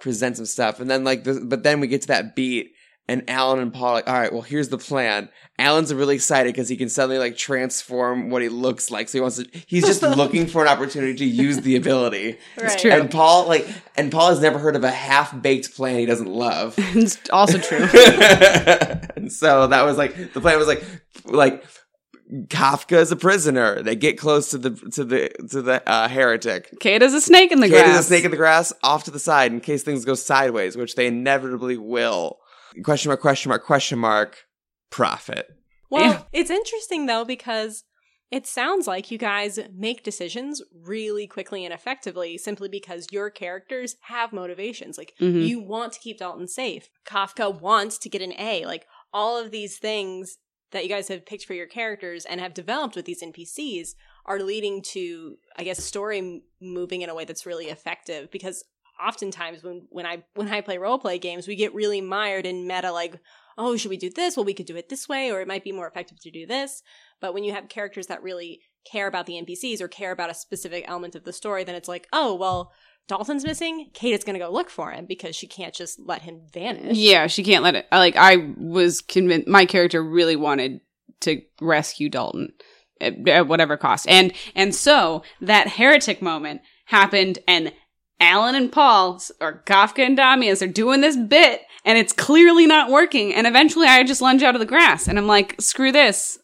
present 0.00 0.36
some 0.36 0.46
stuff. 0.46 0.80
And 0.80 0.90
then 0.90 1.04
like, 1.04 1.24
the, 1.24 1.40
but 1.44 1.62
then 1.62 1.80
we 1.80 1.86
get 1.86 2.02
to 2.02 2.08
that 2.08 2.34
beat. 2.36 2.72
And 3.08 3.22
Alan 3.28 3.60
and 3.60 3.72
Paul 3.72 3.90
are 3.90 3.94
like, 3.94 4.08
all 4.08 4.14
right, 4.14 4.32
well, 4.32 4.42
here's 4.42 4.68
the 4.68 4.78
plan. 4.78 5.28
Alan's 5.58 5.94
really 5.94 6.16
excited 6.16 6.52
because 6.52 6.68
he 6.68 6.76
can 6.76 6.88
suddenly 6.88 7.18
like 7.18 7.36
transform 7.36 8.30
what 8.30 8.42
he 8.42 8.48
looks 8.48 8.90
like. 8.90 9.08
So 9.08 9.18
he 9.18 9.20
wants 9.22 9.36
to, 9.36 9.48
he's 9.66 9.84
just 9.84 10.02
looking 10.16 10.46
for 10.46 10.62
an 10.62 10.68
opportunity 10.68 11.14
to 11.14 11.24
use 11.24 11.60
the 11.60 11.76
ability. 11.76 12.38
right. 12.60 12.78
true. 12.78 12.90
And 12.90 13.08
Paul, 13.08 13.46
like, 13.46 13.68
and 13.96 14.10
Paul 14.10 14.30
has 14.30 14.40
never 14.40 14.58
heard 14.58 14.74
of 14.74 14.82
a 14.82 14.90
half 14.90 15.40
baked 15.40 15.76
plan 15.76 16.00
he 16.00 16.06
doesn't 16.06 16.28
love. 16.28 16.74
it's 16.78 17.18
also 17.30 17.58
true. 17.58 17.78
and 19.16 19.32
so 19.32 19.68
that 19.68 19.82
was 19.84 19.96
like 19.96 20.32
the 20.32 20.40
plan 20.40 20.58
was 20.58 20.66
like 20.66 20.84
like 21.26 21.64
Kafka 22.48 22.96
is 22.96 23.12
a 23.12 23.16
prisoner. 23.16 23.82
They 23.82 23.94
get 23.94 24.18
close 24.18 24.50
to 24.50 24.58
the 24.58 24.70
to 24.70 25.04
the 25.04 25.28
to 25.50 25.62
the 25.62 25.88
uh, 25.88 26.08
heretic. 26.08 26.74
Kate 26.80 27.02
is 27.02 27.14
a 27.14 27.20
snake 27.20 27.52
in 27.52 27.60
the 27.60 27.68
grass. 27.68 27.82
Kate 27.82 27.90
is 27.90 27.98
a 28.00 28.02
snake 28.02 28.24
in 28.24 28.32
the 28.32 28.36
grass, 28.36 28.72
off 28.82 29.04
to 29.04 29.12
the 29.12 29.20
side 29.20 29.52
in 29.52 29.60
case 29.60 29.84
things 29.84 30.04
go 30.04 30.14
sideways, 30.14 30.76
which 30.76 30.96
they 30.96 31.06
inevitably 31.06 31.76
will. 31.76 32.40
Question 32.84 33.10
mark? 33.10 33.20
Question 33.20 33.48
mark? 33.50 33.64
Question 33.64 33.98
mark? 33.98 34.44
Profit. 34.90 35.48
Well, 35.90 36.26
it's 36.32 36.50
interesting 36.50 37.06
though 37.06 37.24
because 37.24 37.84
it 38.30 38.46
sounds 38.46 38.86
like 38.88 39.10
you 39.12 39.18
guys 39.18 39.58
make 39.72 40.02
decisions 40.02 40.60
really 40.74 41.26
quickly 41.28 41.64
and 41.64 41.72
effectively 41.72 42.36
simply 42.36 42.68
because 42.68 43.06
your 43.12 43.30
characters 43.30 43.94
have 44.02 44.32
motivations. 44.32 44.98
Like 44.98 45.12
Mhm. 45.20 45.46
you 45.46 45.60
want 45.60 45.92
to 45.92 46.00
keep 46.00 46.18
Dalton 46.18 46.48
safe. 46.48 46.88
Kafka 47.06 47.60
wants 47.60 47.98
to 47.98 48.08
get 48.08 48.22
an 48.22 48.32
A. 48.38 48.64
Like 48.64 48.86
all 49.12 49.38
of 49.38 49.52
these 49.52 49.78
things 49.78 50.38
that 50.72 50.82
you 50.82 50.88
guys 50.88 51.06
have 51.06 51.24
picked 51.24 51.44
for 51.44 51.54
your 51.54 51.68
characters 51.68 52.24
and 52.24 52.40
have 52.40 52.52
developed 52.52 52.96
with 52.96 53.04
these 53.04 53.22
NPCs 53.22 53.90
are 54.24 54.40
leading 54.40 54.82
to, 54.82 55.36
I 55.56 55.62
guess, 55.62 55.84
story 55.84 56.18
m- 56.18 56.42
moving 56.60 57.02
in 57.02 57.08
a 57.08 57.14
way 57.14 57.24
that's 57.24 57.46
really 57.46 57.66
effective 57.66 58.28
because 58.32 58.64
oftentimes 59.04 59.62
when 59.62 59.86
when 59.90 60.06
I 60.06 60.24
when 60.34 60.48
I 60.48 60.60
play 60.60 60.78
role 60.78 60.98
play 60.98 61.18
games, 61.18 61.48
we 61.48 61.56
get 61.56 61.74
really 61.74 62.00
mired 62.00 62.46
in 62.46 62.66
meta 62.66 62.92
like, 62.92 63.20
oh, 63.58 63.76
should 63.76 63.90
we 63.90 63.96
do 63.96 64.10
this? 64.10 64.36
Well, 64.36 64.44
we 64.44 64.54
could 64.54 64.66
do 64.66 64.76
it 64.76 64.88
this 64.88 65.08
way, 65.08 65.30
or 65.30 65.40
it 65.40 65.48
might 65.48 65.64
be 65.64 65.72
more 65.72 65.88
effective 65.88 66.20
to 66.20 66.30
do 66.30 66.46
this. 66.46 66.82
But 67.20 67.34
when 67.34 67.44
you 67.44 67.52
have 67.52 67.68
characters 67.68 68.06
that 68.08 68.22
really 68.22 68.60
care 68.90 69.06
about 69.06 69.26
the 69.26 69.34
NPCs 69.34 69.80
or 69.80 69.88
care 69.88 70.12
about 70.12 70.30
a 70.30 70.34
specific 70.34 70.84
element 70.86 71.14
of 71.14 71.24
the 71.24 71.32
story, 71.32 71.64
then 71.64 71.74
it's 71.74 71.88
like, 71.88 72.06
oh, 72.12 72.34
well, 72.34 72.72
Dalton's 73.08 73.44
missing. 73.44 73.90
Kate 73.94 74.14
is 74.14 74.24
going 74.24 74.38
to 74.38 74.44
go 74.44 74.50
look 74.50 74.70
for 74.70 74.90
him 74.90 75.06
because 75.06 75.36
she 75.36 75.46
can't 75.46 75.74
just 75.74 75.98
let 76.00 76.22
him 76.22 76.42
vanish. 76.52 76.96
Yeah, 76.96 77.26
she 77.26 77.44
can't 77.44 77.62
let 77.62 77.76
it. 77.76 77.86
Like 77.92 78.16
I 78.16 78.54
was 78.58 79.00
convinced, 79.00 79.48
my 79.48 79.64
character 79.66 80.02
really 80.02 80.36
wanted 80.36 80.80
to 81.20 81.42
rescue 81.60 82.08
Dalton 82.08 82.52
at, 83.00 83.28
at 83.28 83.48
whatever 83.48 83.76
cost, 83.76 84.08
and 84.08 84.32
and 84.54 84.74
so 84.74 85.22
that 85.40 85.68
heretic 85.68 86.20
moment 86.20 86.62
happened, 86.86 87.38
and 87.46 87.72
Alan 88.20 88.54
and 88.54 88.72
Paul 88.72 89.20
or 89.40 89.62
Kafka 89.66 90.04
and 90.04 90.16
Damius 90.16 90.62
are 90.62 90.66
doing 90.66 91.00
this 91.00 91.16
bit, 91.16 91.60
and 91.84 91.98
it's 91.98 92.12
clearly 92.12 92.66
not 92.66 92.90
working. 92.90 93.34
And 93.34 93.46
eventually, 93.46 93.86
I 93.86 94.02
just 94.04 94.22
lunge 94.22 94.42
out 94.42 94.54
of 94.54 94.60
the 94.60 94.66
grass, 94.66 95.06
and 95.08 95.18
I'm 95.18 95.26
like, 95.26 95.54
"Screw 95.60 95.92
this! 95.92 96.38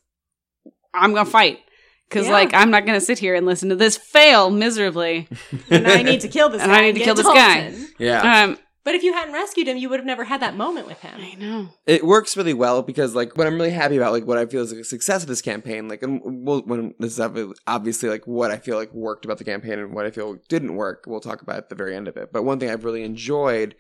I'm 0.95 1.15
gonna 1.15 1.29
fight." 1.29 1.61
Because 2.09 2.27
Yeah. 2.27 2.33
like 2.35 2.53
I'm 2.53 2.71
not 2.71 2.85
gonna 2.85 3.01
sit 3.01 3.19
here 3.19 3.35
and 3.35 3.47
listen 3.47 3.71
to 3.71 3.77
this 3.77 3.97
fail 3.97 4.51
miserably. 4.51 5.29
and 5.71 5.87
I 5.89 6.03
need 6.03 6.21
to 6.21 6.29
kill 6.29 6.51
this 6.51 6.61
And 6.61 6.71
guy. 6.71 6.79
I 6.79 6.81
need 6.83 6.93
to 6.93 6.99
get 6.99 7.05
kill 7.07 7.15
this 7.15 7.27
guy. 7.27 7.73
Yeah. 7.99 8.43
Um, 8.45 8.59
But 8.85 8.95
if 8.95 9.03
you 9.03 9.13
hadn't 9.13 9.35
rescued 9.35 9.69
him, 9.69 9.77
you 9.77 9.89
would 9.89 10.01
have 10.01 10.07
never 10.07 10.25
had 10.25 10.43
that 10.43 10.57
moment 10.57 10.87
with 10.87 11.01
him. 11.01 11.21
I 11.21 11.35
know. 11.35 11.69
it 11.87 12.05
works 12.05 12.37
really 12.37 12.55
well 12.55 12.83
because 12.83 13.15
like 13.15 13.37
what 13.37 13.47
I'm 13.47 13.55
really 13.55 13.71
happy 13.71 13.97
about, 13.97 14.13
like 14.13 14.27
what 14.27 14.39
I 14.39 14.47
feel 14.47 14.63
is 14.63 14.73
a 14.73 14.83
success 14.83 15.23
of 15.23 15.29
this 15.29 15.43
campaign, 15.43 15.89
like 15.89 16.03
and 16.03 16.21
we'll, 16.25 16.63
when 16.63 16.95
this 16.99 17.19
is 17.19 17.55
obviously 17.67 18.09
like 18.09 18.27
what 18.27 18.51
I 18.51 18.57
feel 18.57 18.77
like 18.77 18.93
worked 18.93 19.25
about 19.25 19.39
the 19.39 19.45
campaign 19.45 19.79
and 19.79 19.95
what 19.95 20.07
I 20.07 20.11
feel 20.11 20.37
didn't 20.49 20.75
work. 20.75 21.05
We'll 21.07 21.21
talk 21.21 21.43
about 21.43 21.59
at 21.59 21.69
the 21.69 21.77
very 21.77 21.95
end 21.95 22.09
of 22.09 22.17
it. 22.17 22.33
But 22.33 22.45
one 22.45 22.59
thing 22.59 22.71
I've 22.71 22.85
really 22.85 23.05
enjoyed 23.05 23.77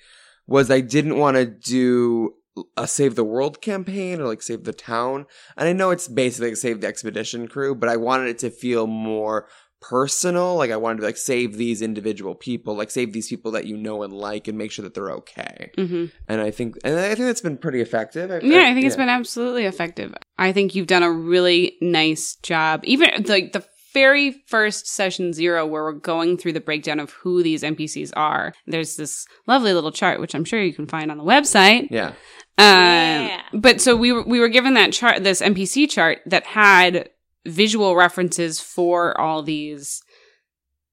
was 0.47 0.71
I 0.71 0.81
didn't 0.81 1.19
want 1.19 1.37
to 1.37 1.47
do 1.47 2.35
a 2.77 2.87
save 2.87 3.15
the 3.15 3.25
world 3.25 3.63
campaign 3.63 4.21
or 4.21 4.27
like 4.27 4.43
save 4.43 4.65
the 4.65 4.73
town. 4.73 5.27
And 5.57 5.69
I 5.69 5.73
know 5.73 5.91
it's 5.91 6.09
basically 6.09 6.51
like 6.51 6.57
save 6.59 6.81
the 6.81 6.87
expedition 6.87 7.49
crew, 7.49 7.75
but 7.75 7.89
I 7.89 7.97
wanted 7.97 8.29
it 8.29 8.39
to 8.41 8.51
feel 8.51 8.87
more 8.87 9.49
personal. 9.83 10.55
Like 10.57 10.71
I 10.71 10.77
wanted 10.77 11.01
to 11.01 11.07
like 11.07 11.19
save 11.19 11.57
these 11.59 11.83
individual 11.83 12.35
people, 12.35 12.75
like 12.75 12.91
save 12.91 13.13
these 13.13 13.29
people 13.29 13.51
that 13.53 13.67
you 13.67 13.77
know 13.77 14.03
and 14.03 14.13
like, 14.13 14.49
and 14.49 14.57
make 14.57 14.71
sure 14.73 14.85
that 14.85 14.95
they're 14.95 15.11
okay. 15.11 15.71
hmm 15.77 16.07
And 16.29 16.41
I 16.41 16.51
think, 16.51 16.79
and 16.85 16.99
I 16.99 17.15
think 17.15 17.27
that's 17.27 17.43
been 17.43 17.59
pretty 17.59 17.81
effective. 17.81 18.31
I, 18.31 18.41
Yeah, 18.43 18.65
I 18.69 18.73
think 18.73 18.87
it's 18.87 18.97
been 18.97 19.09
absolutely 19.11 19.67
effective. 19.67 20.15
I 20.39 20.53
think 20.53 20.75
you've 20.75 20.87
done 20.87 21.03
a 21.03 21.13
really 21.13 21.77
nice 21.83 22.37
job. 22.37 22.81
Even 22.85 23.11
like 23.27 23.53
the 23.53 23.65
very 23.93 24.43
first 24.47 24.87
session 24.87 25.35
zero, 25.35 25.67
where 25.67 25.83
we're 25.83 25.93
going 25.93 26.39
through 26.39 26.55
the 26.55 26.61
breakdown 26.61 26.99
of 26.99 27.11
who 27.11 27.43
these 27.43 27.63
NPCs 27.63 28.13
are. 28.17 28.55
There's 28.67 28.97
this 28.97 29.27
lovely 29.47 29.75
little 29.75 29.93
chart, 29.93 30.19
which 30.19 30.35
I'm 30.35 30.47
sure 30.47 30.63
you 30.63 30.73
can 30.73 30.87
find 30.87 31.11
on 31.11 31.19
the 31.19 31.25
website. 31.25 31.89
yeah. 31.91 32.13
Um, 32.59 33.27
Yeah. 33.27 33.43
But 33.53 33.81
so 33.81 33.97
we 33.97 34.13
were 34.13 34.23
we 34.23 34.41
were 34.41 34.49
given 34.49 34.75
that 34.75 34.93
chart, 34.93 35.23
this 35.25 35.43
NPC 35.43 35.91
chart 35.91 36.21
that 36.27 36.47
had 36.47 37.11
visual 37.47 37.97
references 37.97 38.61
for 38.61 39.19
all 39.21 39.43
these 39.43 40.03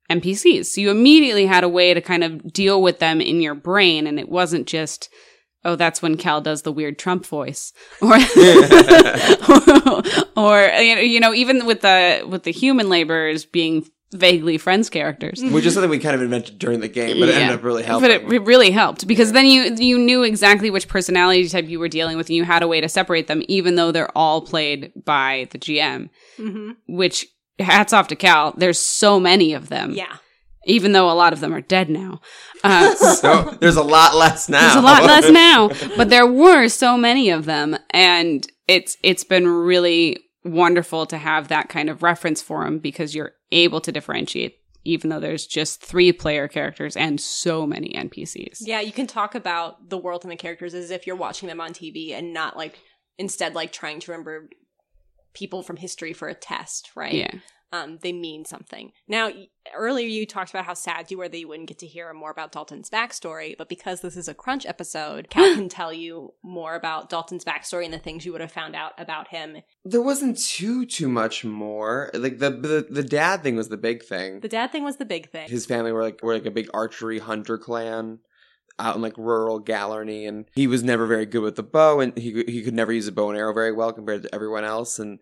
NPCs. 0.10 0.68
So 0.68 0.82
you 0.82 0.90
immediately 0.90 1.46
had 1.46 1.64
a 1.64 1.70
way 1.70 1.94
to 1.94 2.02
kind 2.02 2.24
of 2.24 2.52
deal 2.52 2.82
with 2.82 3.00
them 3.00 3.22
in 3.22 3.42
your 3.42 3.56
brain, 3.56 4.08
and 4.08 4.20
it 4.20 4.30
wasn't 4.30 4.68
just. 4.68 5.10
Oh, 5.66 5.76
that's 5.76 6.02
when 6.02 6.16
Cal 6.16 6.40
does 6.40 6.62
the 6.62 6.72
weird 6.72 6.98
Trump 6.98 7.26
voice, 7.26 7.74
or, 8.02 8.14
or 10.38 10.62
you 10.80 10.96
know, 10.96 11.02
you 11.02 11.20
know, 11.20 11.34
even 11.34 11.66
with 11.66 11.82
the 11.82 12.26
with 12.26 12.44
the 12.44 12.52
human 12.52 12.88
laborers 12.88 13.44
being 13.44 13.86
vaguely 14.12 14.58
friends 14.58 14.90
characters, 14.90 15.42
Which 15.44 15.66
is 15.66 15.74
something 15.76 15.90
we 15.90 16.00
kind 16.00 16.16
of 16.16 16.22
invented 16.22 16.58
during 16.58 16.80
the 16.80 16.88
game, 16.88 17.20
but 17.20 17.30
it 17.30 17.36
Yeah. 17.36 17.42
ended 17.42 17.58
up 17.60 17.64
really 17.64 17.84
helping. 17.84 18.10
but 18.10 18.12
it, 18.12 18.34
it 18.34 18.42
really 18.44 18.72
helped 18.72 19.08
because 19.08 19.32
then 19.34 19.46
you 19.46 19.76
you 19.78 19.98
knew 20.00 20.24
exactly 20.24 20.70
which 20.72 20.88
personality 20.88 21.48
type 21.48 21.68
you 21.68 21.80
were 21.80 21.88
dealing 21.88 22.18
with, 22.18 22.28
and 22.28 22.36
you 22.36 22.44
had 22.44 22.64
a 22.64 22.68
way 22.68 22.82
to 22.82 22.90
separate 22.90 23.28
them, 23.28 23.44
even 23.48 23.76
though 23.76 23.92
they're 23.92 24.16
all 24.18 24.42
played 24.42 24.92
by 25.06 25.48
the 25.52 25.60
GM. 25.60 26.10
hmm 26.38 26.72
Which 26.88 27.28
hats 27.60 27.94
off 27.94 28.08
to 28.08 28.16
Cal. 28.16 28.54
There's 28.58 28.80
so 28.80 29.20
many 29.20 29.54
of 29.54 29.70
them. 29.70 29.92
Yeah. 29.92 30.16
even 30.66 30.92
though 30.92 31.10
a 31.10 31.14
lot 31.14 31.32
of 31.34 31.40
them 31.40 31.54
are 31.54 31.62
dead 31.62 31.90
now. 31.90 32.20
Uh, 32.64 32.94
so 33.16 33.58
there's 33.62 33.78
a 33.78 33.84
lot 33.84 34.16
less 34.16 34.50
now. 34.50 34.60
there's 34.62 34.76
a 34.76 34.82
lot 34.82 35.04
less 35.04 35.30
now, 35.48 35.70
but 35.98 36.10
there 36.10 36.28
were 36.28 36.68
so 36.68 36.98
many 36.98 37.30
of 37.30 37.46
them, 37.46 37.78
and 37.92 38.46
it's 38.68 38.98
it's 39.04 39.24
been 39.24 39.48
really 39.48 40.18
wonderful 40.44 41.06
to 41.08 41.18
have 41.18 41.48
that 41.50 41.70
kind 41.70 41.90
of 41.90 42.04
reference 42.04 42.42
for 42.42 42.64
them 42.64 42.80
because 42.80 43.14
you're 43.14 43.34
able 43.52 43.82
to 43.82 43.92
differentiate, 43.92 44.58
even 44.86 45.10
though 45.10 45.20
there's 45.20 45.46
just 45.46 45.84
three 45.84 46.12
player 46.12 46.48
characters 46.48 46.96
and 46.96 47.20
so 47.20 47.66
many 47.66 47.94
NPCs. 47.94 48.60
Yeah, 48.62 48.80
you 48.80 48.92
can 48.92 49.08
talk 49.08 49.36
about 49.36 49.90
the 49.90 49.98
world 49.98 50.24
and 50.24 50.32
the 50.32 50.38
characters 50.38 50.74
as 50.74 50.92
if 50.92 51.06
you're 51.06 51.16
watching 51.16 51.48
them 51.48 51.62
on 51.62 51.72
TV 51.72 52.14
and 52.14 52.34
not 52.34 52.56
like 52.56 52.80
instead 53.18 53.56
like 53.56 53.72
trying 53.72 54.00
to 54.00 54.12
remember 54.12 54.50
people 55.34 55.62
from 55.62 55.78
history 55.78 56.14
for 56.14 56.28
a 56.28 56.34
test, 56.34 56.92
right? 56.96 57.14
Yeah. 57.14 57.32
Um, 57.72 58.00
they 58.02 58.12
mean 58.12 58.46
something. 58.46 58.92
Now, 59.08 59.30
earlier 59.76 60.08
you 60.08 60.26
talked 60.26 60.50
about 60.50 60.66
how 60.66 60.74
sad 60.74 61.12
you 61.12 61.18
were 61.20 61.30
that 61.30 61.38
you 61.38 61.48
wouldn't 61.48 61.68
get 61.68 61.80
to 61.80 61.88
hear 61.88 62.12
more 62.14 62.32
about 62.32 62.52
Dalton's 62.52 62.90
backstory, 62.90 63.56
but 63.58 63.70
because 63.70 64.02
this 64.02 64.18
is 64.18 64.28
a 64.28 64.34
crunch 64.34 64.66
episode, 64.66 65.30
Cal 65.30 65.54
can 65.56 65.70
tell 65.70 65.94
you 65.94 66.34
more 66.44 66.76
about 66.76 67.10
Dalton's 67.10 67.46
backstory 67.46 67.86
and 67.86 67.94
the 67.94 68.00
things 68.00 68.26
you 68.26 68.32
would 68.32 68.42
have 68.42 68.52
found 68.52 68.76
out 68.76 68.94
about 68.98 69.28
him. 69.28 69.58
There 69.86 70.02
wasn't 70.02 70.40
too 70.40 70.86
too 70.86 71.10
much 71.10 71.46
more. 71.46 72.10
Like 72.14 72.40
the 72.40 72.50
the, 72.50 72.88
the 72.90 73.04
dad 73.04 73.44
thing 73.44 73.56
was 73.56 73.70
the 73.70 73.78
big 73.78 74.04
thing. 74.04 74.40
The 74.40 74.50
dad 74.50 74.72
thing 74.72 74.84
was 74.84 74.98
the 74.98 75.06
big 75.06 75.30
thing. 75.30 75.50
His 75.50 75.66
family 75.66 75.92
were 75.92 76.04
like 76.04 76.24
were 76.24 76.34
like 76.34 76.46
a 76.46 76.52
big 76.52 76.70
archery 76.74 77.20
hunter 77.20 77.58
clan 77.58 78.20
out 78.80 78.96
in 78.96 79.02
like 79.02 79.18
rural 79.18 79.62
Galarny, 79.62 80.28
and 80.28 80.46
he 80.56 80.66
was 80.66 80.84
never 80.84 81.06
very 81.06 81.26
good 81.26 81.44
with 81.44 81.56
the 81.56 81.64
bow, 81.64 82.00
and 82.00 82.18
he 82.18 82.44
he 82.48 82.64
could 82.64 82.74
never 82.74 82.94
use 82.94 83.08
a 83.08 83.12
bow 83.12 83.30
and 83.30 83.38
arrow 83.38 83.54
very 83.54 83.72
well 83.72 83.94
compared 83.94 84.24
to 84.24 84.34
everyone 84.34 84.64
else, 84.64 84.98
and 84.98 85.20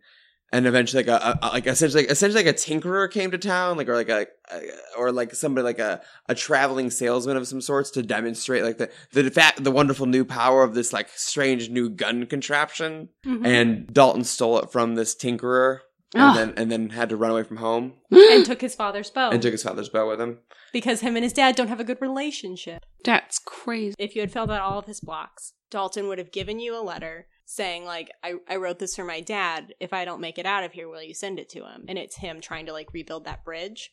and 0.51 0.65
eventually 0.65 1.03
like 1.03 1.21
a, 1.21 1.39
a 1.41 1.47
like 1.49 1.67
essentially 1.67 2.03
like, 2.03 2.11
essentially 2.11 2.43
like 2.43 2.53
a 2.53 2.57
tinkerer 2.57 3.09
came 3.11 3.31
to 3.31 3.37
town, 3.37 3.77
like 3.77 3.89
or 3.89 3.95
like 3.95 4.09
a, 4.09 4.27
a 4.51 4.61
or 4.97 5.11
like 5.11 5.35
somebody 5.35 5.63
like 5.65 5.79
a 5.79 6.01
a 6.27 6.35
traveling 6.35 6.89
salesman 6.89 7.37
of 7.37 7.47
some 7.47 7.61
sorts 7.61 7.91
to 7.91 8.03
demonstrate 8.03 8.63
like 8.63 8.77
the 8.77 8.89
the 9.11 9.29
fact 9.31 9.63
the 9.63 9.71
wonderful 9.71 10.05
new 10.05 10.23
power 10.25 10.63
of 10.63 10.73
this 10.73 10.93
like 10.93 11.09
strange 11.09 11.69
new 11.69 11.89
gun 11.89 12.25
contraption, 12.25 13.09
Mhm. 13.25 13.45
and 13.45 13.93
Dalton 13.93 14.23
stole 14.23 14.59
it 14.59 14.71
from 14.71 14.95
this 14.95 15.15
tinkerer. 15.15 15.79
And 16.13 16.23
Ugh. 16.23 16.35
then 16.37 16.53
and 16.55 16.71
then 16.71 16.89
had 16.91 17.09
to 17.09 17.17
run 17.17 17.31
away 17.31 17.43
from 17.43 17.57
home 17.57 17.95
and 18.11 18.45
took 18.45 18.61
his 18.61 18.73
father's 18.73 19.09
bow 19.09 19.29
and 19.29 19.41
took 19.41 19.51
his 19.51 19.63
father's 19.63 19.89
bow 19.89 20.07
with 20.07 20.21
him. 20.21 20.39
because 20.71 21.01
him 21.01 21.17
and 21.17 21.23
his 21.25 21.33
dad 21.33 21.57
don't 21.57 21.67
have 21.67 21.81
a 21.81 21.83
good 21.83 21.97
relationship. 22.01 22.85
That's 23.03 23.39
crazy. 23.39 23.93
if 23.99 24.15
you 24.15 24.21
had 24.21 24.31
filled 24.31 24.49
out 24.49 24.61
all 24.61 24.79
of 24.79 24.85
his 24.85 25.01
blocks, 25.01 25.51
Dalton 25.69 26.07
would 26.07 26.17
have 26.17 26.31
given 26.31 26.61
you 26.61 26.79
a 26.79 26.81
letter 26.81 27.27
saying, 27.47 27.85
like, 27.85 28.11
I, 28.21 28.33
I 28.47 28.57
wrote 28.57 28.77
this 28.77 28.95
for 28.95 29.05
my 29.05 29.21
dad. 29.21 29.73
If 29.79 29.93
I 29.93 30.05
don't 30.05 30.19
make 30.19 30.37
it 30.37 30.45
out 30.45 30.65
of 30.65 30.73
here, 30.73 30.87
will 30.89 31.01
you 31.01 31.13
send 31.13 31.39
it 31.39 31.49
to 31.49 31.65
him? 31.65 31.85
And 31.87 31.97
it's 31.97 32.17
him 32.17 32.41
trying 32.41 32.65
to 32.67 32.73
like 32.73 32.93
rebuild 32.93 33.23
that 33.25 33.43
bridge. 33.43 33.89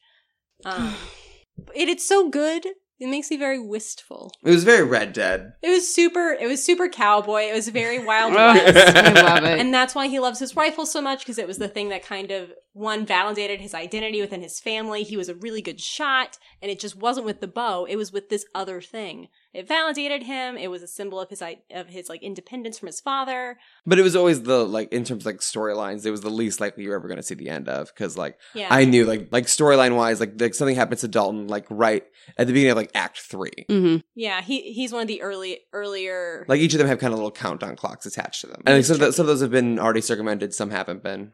Um, 0.64 0.94
it, 1.74 1.88
it's 1.88 2.06
so 2.06 2.28
good. 2.28 2.66
It 3.00 3.08
makes 3.08 3.30
me 3.30 3.36
very 3.36 3.58
wistful. 3.58 4.32
It 4.42 4.50
was 4.50 4.64
very 4.64 4.82
Red 4.82 5.12
Dead. 5.12 5.54
It 5.62 5.70
was 5.70 5.92
super. 5.92 6.32
It 6.32 6.46
was 6.46 6.62
super 6.64 6.88
cowboy. 6.88 7.42
It 7.42 7.54
was 7.54 7.68
very 7.68 7.98
Wild 8.04 8.34
West. 8.34 8.76
I 8.76 9.22
love 9.22 9.44
it. 9.44 9.60
And 9.60 9.72
that's 9.72 9.94
why 9.94 10.08
he 10.08 10.18
loves 10.18 10.40
his 10.40 10.56
rifle 10.56 10.84
so 10.84 11.00
much 11.00 11.20
because 11.20 11.38
it 11.38 11.46
was 11.46 11.58
the 11.58 11.68
thing 11.68 11.88
that 11.88 12.04
kind 12.04 12.30
of 12.30 12.52
one 12.74 13.06
validated 13.06 13.60
his 13.60 13.72
identity 13.72 14.20
within 14.20 14.42
his 14.42 14.60
family. 14.60 15.04
He 15.04 15.16
was 15.16 15.28
a 15.28 15.34
really 15.34 15.62
good 15.62 15.80
shot, 15.80 16.38
and 16.60 16.70
it 16.70 16.80
just 16.80 16.96
wasn't 16.96 17.24
with 17.24 17.40
the 17.40 17.48
bow; 17.48 17.86
it 17.86 17.96
was 17.96 18.12
with 18.12 18.28
this 18.28 18.44
other 18.54 18.80
thing. 18.80 19.28
It 19.54 19.68
validated 19.68 20.24
him. 20.24 20.56
It 20.56 20.70
was 20.70 20.82
a 20.82 20.88
symbol 20.88 21.20
of 21.20 21.30
his 21.30 21.40
of 21.70 21.86
his 21.86 22.08
like 22.08 22.22
independence 22.22 22.78
from 22.78 22.88
his 22.88 23.00
father. 23.00 23.58
But 23.86 24.00
it 24.00 24.02
was 24.02 24.16
always 24.16 24.42
the 24.42 24.66
like 24.66 24.92
in 24.92 25.04
terms 25.04 25.22
of 25.22 25.26
like 25.26 25.38
storylines, 25.38 26.04
it 26.04 26.10
was 26.10 26.22
the 26.22 26.30
least 26.30 26.60
likely 26.60 26.82
you're 26.82 26.96
ever 26.96 27.06
going 27.06 27.16
to 27.16 27.22
see 27.22 27.36
the 27.36 27.48
end 27.48 27.68
of 27.68 27.94
because 27.94 28.18
like 28.18 28.38
Yeah, 28.54 28.68
I 28.70 28.84
knew 28.84 29.04
like 29.04 29.28
like 29.30 29.46
storyline 29.46 29.96
wise, 29.96 30.18
like 30.18 30.40
like 30.40 30.54
something 30.54 30.76
happens 30.76 31.02
to 31.02 31.08
Dalton 31.08 31.46
like 31.46 31.66
right 31.70 32.04
at 32.36 32.48
the 32.48 32.52
beginning 32.52 32.72
of 32.72 32.76
like 32.76 32.90
Act 32.94 33.20
three. 33.20 33.66
mm-hmm. 33.68 33.98
yeah. 34.16 34.42
He 34.42 34.72
he's 34.72 34.92
one 34.92 35.02
of 35.02 35.08
the 35.08 35.22
early 35.22 35.60
earlier. 35.72 36.44
Like 36.48 36.60
each 36.60 36.74
of 36.74 36.78
them 36.78 36.88
have 36.88 36.98
kind 36.98 37.12
of 37.12 37.18
little 37.18 37.30
countdown 37.30 37.76
clocks 37.76 38.04
attached 38.04 38.40
to 38.40 38.48
them, 38.48 38.62
and 38.66 38.76
like, 38.76 38.84
some, 38.84 38.94
of 38.94 39.00
the, 39.00 39.12
some 39.12 39.24
of 39.24 39.28
those 39.28 39.42
have 39.42 39.52
been 39.52 39.78
already 39.78 40.00
circumvented, 40.00 40.52
some 40.52 40.70
haven't 40.70 41.04
been. 41.04 41.32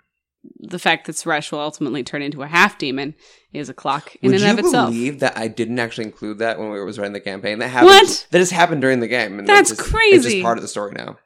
The 0.58 0.78
fact 0.78 1.06
that 1.06 1.16
Suresh 1.16 1.52
will 1.52 1.60
ultimately 1.60 2.02
turn 2.02 2.22
into 2.22 2.42
a 2.42 2.46
half 2.46 2.78
demon 2.78 3.14
is 3.52 3.68
a 3.68 3.74
clock 3.74 4.14
in 4.22 4.30
Would 4.32 4.40
and 4.42 4.58
of 4.58 4.64
itself. 4.64 4.88
I 4.88 4.90
believe 4.90 5.20
that 5.20 5.36
I 5.36 5.48
didn't 5.48 5.78
actually 5.78 6.04
include 6.06 6.38
that 6.38 6.58
when 6.58 6.70
we 6.70 6.82
was 6.82 6.98
writing 6.98 7.12
the 7.12 7.20
campaign? 7.20 7.58
That 7.58 7.68
happened. 7.68 7.88
What? 7.90 8.26
That 8.30 8.38
just 8.38 8.52
happened 8.52 8.80
during 8.80 9.00
the 9.00 9.08
game. 9.08 9.38
And 9.38 9.46
That's 9.48 9.70
just, 9.70 9.82
It's 9.94 10.24
just 10.24 10.42
part 10.42 10.56
of 10.58 10.62
the 10.62 10.68
story 10.68 10.92
now. 10.96 11.18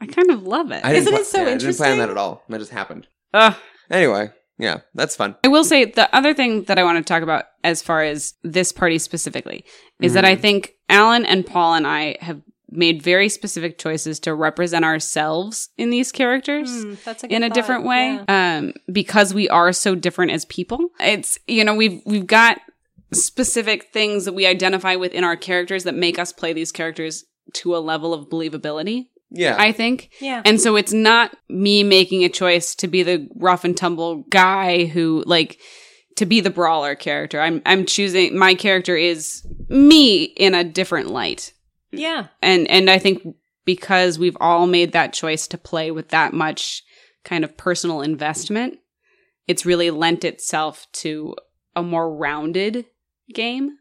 I 0.00 0.06
kind 0.06 0.30
of 0.30 0.42
love 0.42 0.70
it. 0.72 0.84
I 0.84 0.92
didn't 0.92 1.02
Isn't 1.08 1.12
pla- 1.12 1.20
it 1.20 1.26
so 1.26 1.38
yeah, 1.38 1.44
I 1.54 1.56
didn't 1.58 1.76
plan 1.76 1.98
that 1.98 2.10
at 2.10 2.16
all. 2.18 2.42
That 2.48 2.58
just 2.58 2.70
happened. 2.70 3.06
Ugh. 3.34 3.54
Anyway, 3.90 4.30
yeah, 4.58 4.80
that's 4.94 5.16
fun. 5.16 5.36
I 5.44 5.48
will 5.48 5.64
say 5.64 5.84
the 5.86 6.14
other 6.14 6.32
thing 6.34 6.64
that 6.64 6.78
I 6.78 6.84
want 6.84 6.98
to 6.98 7.04
talk 7.04 7.22
about 7.22 7.44
as 7.64 7.82
far 7.82 8.02
as 8.02 8.34
this 8.42 8.72
party 8.72 8.98
specifically 8.98 9.64
is 10.00 10.14
that 10.14 10.24
I 10.24 10.36
Mhm. 10.36 10.40
think 10.40 10.72
Alan 10.88 11.24
and 11.26 11.46
Paul 11.46 11.74
and 11.74 11.86
I 11.86 12.16
have 12.20 12.40
made 12.70 13.02
very 13.02 13.28
specific 13.28 13.78
choices 13.78 14.20
to 14.20 14.34
represent 14.34 14.84
ourselves 14.84 15.70
in 15.76 15.90
these 15.90 16.12
characters. 16.12 16.70
That's 17.04 17.24
a 17.24 17.28
good 17.28 17.34
in 17.34 17.42
a 17.42 17.48
thought, 17.48 17.54
different 17.54 17.84
way 17.84 18.20
yeah. 18.28 18.58
um 18.58 18.72
because 18.92 19.34
we 19.34 19.48
are 19.48 19.72
so 19.72 19.94
different 19.94 20.32
as 20.32 20.44
people 20.44 20.88
it's 21.00 21.38
you 21.46 21.64
know 21.64 21.74
we've 21.74 22.00
we've 22.06 22.26
got 22.26 22.60
specific 23.12 23.84
things 23.92 24.24
that 24.24 24.34
we 24.34 24.46
identify 24.46 24.94
within 24.96 25.24
our 25.24 25.36
characters 25.36 25.84
that 25.84 25.94
make 25.94 26.18
us 26.18 26.32
play 26.32 26.52
these 26.52 26.70
characters 26.72 27.24
to 27.54 27.76
a 27.76 27.78
level 27.78 28.14
of 28.14 28.28
believability 28.28 29.08
Yeah, 29.30 29.56
i 29.58 29.72
think 29.72 30.10
Yeah. 30.20 30.42
and 30.44 30.60
so 30.60 30.76
it's 30.76 30.92
not 30.92 31.36
me 31.48 31.82
making 31.82 32.22
a 32.24 32.28
choice 32.28 32.74
to 32.76 32.86
be 32.88 33.02
the 33.02 33.28
rough 33.34 33.64
and 33.64 33.76
tumble 33.76 34.22
guy 34.30 34.84
who 34.84 35.24
like 35.26 35.58
to 36.16 36.26
be 36.26 36.40
the 36.40 36.50
brawler 36.50 36.94
character 36.94 37.40
i'm 37.40 37.60
i'm 37.66 37.84
choosing 37.84 38.38
my 38.38 38.54
character 38.54 38.96
is 38.96 39.44
me 39.68 40.22
in 40.22 40.54
a 40.54 40.62
different 40.62 41.08
light 41.10 41.52
yeah. 41.92 42.28
and 42.42 42.68
and 42.68 42.90
I 42.90 42.98
think 42.98 43.26
because 43.64 44.18
we've 44.18 44.36
all 44.40 44.66
made 44.66 44.92
that 44.92 45.12
choice 45.12 45.46
to 45.48 45.58
play 45.58 45.90
with 45.90 46.08
that 46.08 46.32
much 46.32 46.82
kind 47.24 47.44
of 47.44 47.56
personal 47.56 48.00
investment, 48.00 48.78
it's 49.46 49.66
really 49.66 49.90
lent 49.90 50.24
itself 50.24 50.86
to 50.92 51.34
a 51.76 51.82
more 51.82 52.14
rounded 52.14 52.86
game. 53.32 53.76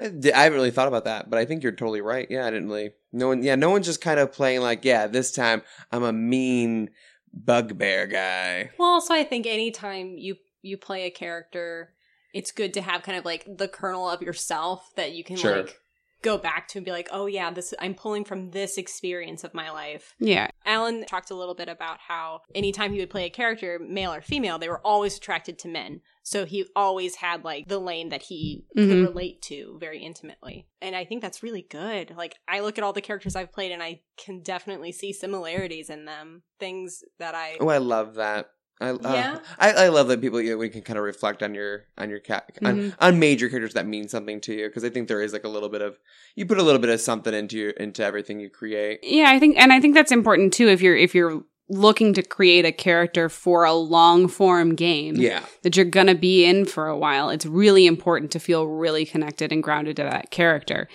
I 0.00 0.06
I 0.34 0.42
haven't 0.42 0.58
really 0.58 0.70
thought 0.70 0.88
about 0.88 1.04
that, 1.04 1.30
but 1.30 1.38
I 1.38 1.44
think 1.44 1.62
you're 1.62 1.72
totally 1.72 2.00
right. 2.00 2.26
Yeah, 2.28 2.46
I 2.46 2.50
didn't 2.50 2.68
really. 2.68 2.92
No 3.12 3.28
one. 3.28 3.42
Yeah, 3.42 3.54
no 3.54 3.70
one's 3.70 3.86
just 3.86 4.00
kind 4.00 4.18
of 4.18 4.32
playing 4.32 4.60
like, 4.60 4.84
yeah, 4.84 5.06
this 5.06 5.32
time 5.32 5.62
I'm 5.90 6.02
a 6.02 6.12
mean 6.12 6.90
bugbear 7.32 8.06
guy. 8.06 8.70
Well, 8.78 8.90
also, 8.90 9.14
I 9.14 9.24
think 9.24 9.46
anytime 9.46 10.16
you 10.18 10.36
you 10.62 10.76
play 10.76 11.04
a 11.04 11.10
character, 11.10 11.92
it's 12.32 12.52
good 12.52 12.74
to 12.74 12.82
have 12.82 13.02
kind 13.02 13.18
of 13.18 13.24
like 13.24 13.46
the 13.56 13.68
kernel 13.68 14.08
of 14.08 14.22
yourself 14.22 14.90
that 14.96 15.12
you 15.12 15.24
can 15.24 15.36
Sure. 15.36 15.58
like 15.58 15.78
go 16.22 16.38
back 16.38 16.68
to 16.68 16.78
and 16.78 16.84
be 16.84 16.90
like, 16.92 17.08
oh 17.12 17.26
yeah, 17.26 17.50
this 17.50 17.74
I'm 17.80 17.94
pulling 17.94 18.24
from 18.24 18.50
this 18.50 18.78
experience 18.78 19.44
of 19.44 19.54
my 19.54 19.70
life. 19.70 20.14
Yeah. 20.18 20.48
Alan 20.64 21.04
talked 21.04 21.30
a 21.30 21.34
little 21.34 21.54
bit 21.54 21.68
about 21.68 21.98
how 22.06 22.40
anytime 22.54 22.92
he 22.92 23.00
would 23.00 23.10
play 23.10 23.26
a 23.26 23.30
character, 23.30 23.78
male 23.78 24.12
or 24.12 24.20
female, 24.22 24.58
they 24.58 24.68
were 24.68 24.80
always 24.86 25.16
attracted 25.16 25.58
to 25.60 25.68
men. 25.68 26.00
So 26.22 26.44
he 26.44 26.66
always 26.76 27.16
had 27.16 27.44
like 27.44 27.66
the 27.68 27.80
lane 27.80 28.10
that 28.10 28.22
he 28.22 28.64
could 28.74 28.88
Mhm. 28.88 29.06
relate 29.06 29.42
to 29.42 29.76
very 29.80 29.98
intimately. 29.98 30.68
And 30.80 30.94
I 30.94 31.04
think 31.04 31.20
that's 31.22 31.42
really 31.42 31.62
good. 31.62 32.14
Like 32.16 32.36
I 32.46 32.60
look 32.60 32.78
at 32.78 32.84
all 32.84 32.92
the 32.92 33.00
characters 33.00 33.34
I've 33.36 33.52
played 33.52 33.72
and 33.72 33.82
I 33.82 34.02
can 34.16 34.40
definitely 34.40 34.92
see 34.92 35.12
similarities 35.12 35.90
in 35.90 36.04
them. 36.04 36.44
Things 36.60 37.02
that 37.18 37.34
I 37.34 37.56
Oh, 37.60 37.68
I 37.68 37.78
love 37.78 38.14
that. 38.14 38.50
I, 38.82 38.90
uh, 38.90 38.98
Yeah. 39.14 39.38
I, 39.58 39.72
I 39.84 39.88
love 39.88 40.08
that 40.08 40.20
people 40.20 40.40
you 40.40 40.50
know, 40.50 40.56
we 40.58 40.68
can 40.68 40.82
kind 40.82 40.98
of 40.98 41.04
reflect 41.04 41.42
on 41.42 41.54
your 41.54 41.84
on 41.96 42.10
your 42.10 42.18
cat 42.18 42.50
on, 42.64 42.76
Mhm. 42.76 42.94
on 43.00 43.18
major 43.18 43.48
characters 43.48 43.74
that 43.74 43.86
mean 43.86 44.08
something 44.08 44.40
to 44.42 44.54
you 44.54 44.66
because 44.68 44.84
I 44.84 44.90
think 44.90 45.08
there 45.08 45.22
is 45.22 45.32
like 45.32 45.44
a 45.44 45.48
little 45.48 45.68
bit 45.68 45.82
of 45.82 45.98
you 46.34 46.46
put 46.46 46.58
a 46.58 46.62
little 46.62 46.80
bit 46.80 46.90
of 46.90 47.00
something 47.00 47.32
into 47.34 47.56
your 47.58 47.70
into 47.70 48.04
everything 48.04 48.40
you 48.40 48.50
create. 48.50 49.00
Yeah, 49.02 49.30
I 49.30 49.38
think, 49.38 49.56
and 49.58 49.72
I 49.72 49.80
think 49.80 49.94
that's 49.94 50.12
important 50.12 50.52
too. 50.52 50.68
If 50.68 50.82
you're 50.82 50.96
if 50.96 51.14
you're 51.14 51.44
looking 51.68 52.12
to 52.12 52.22
create 52.22 52.66
a 52.66 52.72
character 52.72 53.28
for 53.30 53.64
a 53.64 53.72
long 53.72 54.28
form 54.28 54.74
game, 54.74 55.14
Yeah, 55.16 55.40
that 55.62 55.74
you're 55.76 55.86
gonna 55.86 56.14
be 56.14 56.44
in 56.44 56.66
for 56.66 56.86
a 56.88 56.98
while, 56.98 57.30
it's 57.30 57.46
really 57.46 57.86
important 57.86 58.30
to 58.32 58.38
feel 58.40 58.66
really 58.66 59.06
connected 59.06 59.52
and 59.52 59.62
grounded 59.62 59.96
to 59.96 60.02
that 60.02 60.30
character. 60.30 60.88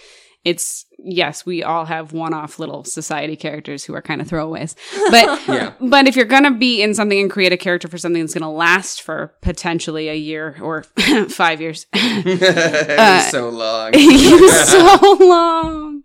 It's 0.48 0.86
yes, 0.98 1.46
we 1.46 1.62
all 1.62 1.84
have 1.84 2.14
one 2.14 2.34
off 2.34 2.58
little 2.58 2.86
society 2.86 3.36
characters 3.36 3.84
who 3.84 3.94
are 3.94 4.02
kind 4.02 4.22
of 4.22 4.30
throwaways, 4.30 4.76
but 5.12 5.48
yeah, 5.48 5.74
but 5.82 6.08
if 6.08 6.16
you're 6.16 6.24
gonna 6.24 6.52
be 6.52 6.82
in 6.82 6.94
something 6.94 7.20
and 7.20 7.30
create 7.30 7.52
a 7.52 7.58
character 7.58 7.90
for 7.90 7.98
something 7.98 8.22
that's 8.22 8.34
gonna 8.34 8.50
last 8.50 9.02
for 9.02 9.34
potentially 9.42 10.08
a 10.08 10.14
year 10.16 10.56
or 10.62 10.84
five 11.30 11.60
years, 11.60 11.86
Uh, 11.94 13.20
so 13.30 13.50
long. 13.50 13.94
so 13.94 15.18
long. 15.20 16.04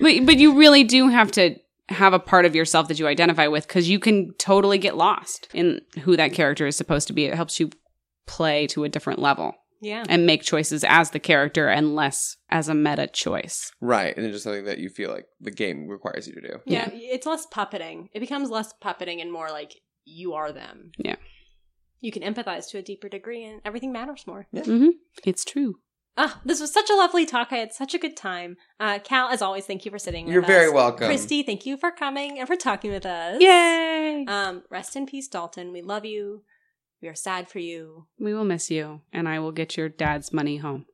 But 0.00 0.26
but 0.26 0.38
you 0.38 0.58
really 0.58 0.82
do 0.82 1.08
have 1.08 1.30
to 1.32 1.54
have 1.88 2.14
a 2.14 2.18
part 2.18 2.46
of 2.46 2.56
yourself 2.56 2.88
that 2.88 2.98
you 2.98 3.06
identify 3.06 3.46
with 3.46 3.68
because 3.68 3.88
you 3.88 4.00
can 4.00 4.34
totally 4.38 4.78
get 4.78 4.96
lost 4.96 5.46
in 5.54 5.80
who 6.00 6.16
that 6.16 6.32
character 6.32 6.66
is 6.66 6.74
supposed 6.76 7.06
to 7.06 7.12
be. 7.12 7.26
It 7.26 7.34
helps 7.34 7.60
you 7.60 7.70
play 8.26 8.66
to 8.68 8.82
a 8.82 8.88
different 8.88 9.20
level 9.20 9.54
Yeah. 9.84 10.04
and 10.08 10.26
make 10.26 10.42
choices 10.42 10.82
as 10.84 11.10
the 11.10 11.20
character 11.20 11.68
and 11.68 11.94
less 11.94 12.36
as 12.50 12.68
a 12.68 12.74
meta 12.74 13.06
choice. 13.06 13.70
right, 13.80 14.16
and 14.16 14.24
it's 14.26 14.34
just 14.34 14.44
something 14.44 14.64
that 14.64 14.78
you 14.78 14.88
feel 14.88 15.10
like 15.10 15.26
the 15.40 15.50
game 15.50 15.86
requires 15.88 16.26
you 16.26 16.34
to 16.34 16.40
do. 16.40 16.58
Yeah, 16.66 16.88
it's 16.92 17.26
less 17.26 17.46
puppeting. 17.46 18.08
It 18.14 18.20
becomes 18.20 18.50
less 18.50 18.72
puppeting 18.82 19.20
and 19.20 19.30
more 19.32 19.50
like 19.50 19.74
you 20.04 20.32
are 20.34 20.52
them. 20.52 20.92
Yeah. 20.98 21.16
You 22.00 22.12
can 22.12 22.22
empathize 22.22 22.68
to 22.70 22.78
a 22.78 22.82
deeper 22.82 23.08
degree 23.08 23.44
and 23.44 23.60
everything 23.64 23.92
matters 23.92 24.26
more. 24.26 24.46
hmm 24.52 24.88
It's 25.24 25.44
true. 25.44 25.76
Ah, 26.16 26.40
this 26.44 26.60
was 26.60 26.72
such 26.72 26.90
a 26.90 26.94
lovely 26.94 27.26
talk. 27.26 27.48
I 27.50 27.56
had 27.56 27.72
such 27.72 27.92
a 27.92 27.98
good 27.98 28.16
time. 28.16 28.56
Uh, 28.78 29.00
Cal, 29.02 29.30
as 29.30 29.42
always, 29.42 29.66
thank 29.66 29.84
you 29.84 29.90
for 29.90 29.98
sitting 29.98 30.28
You're 30.28 30.42
with 30.42 30.46
very 30.48 30.66
us. 30.68 30.72
welcome. 30.72 31.06
Christy, 31.08 31.42
thank 31.42 31.66
you 31.66 31.76
for 31.76 31.90
coming 31.90 32.38
and 32.38 32.46
for 32.46 32.54
talking 32.54 32.92
with 32.92 33.04
us. 33.04 33.40
Yay! 33.40 34.24
Um, 34.28 34.62
rest 34.70 34.94
in 34.94 35.06
peace, 35.06 35.26
Dalton. 35.26 35.72
We 35.72 35.82
love 35.82 36.04
you. 36.04 36.42
We 37.04 37.10
are 37.10 37.14
sad 37.14 37.50
for 37.50 37.58
you. 37.58 38.06
we 38.18 38.32
will 38.32 38.46
miss 38.46 38.70
you, 38.70 39.02
and 39.12 39.28
I 39.28 39.38
will 39.38 39.52
get 39.52 39.76
your 39.76 39.90
dad's 39.90 40.32
money 40.32 40.56
home. 40.56 40.86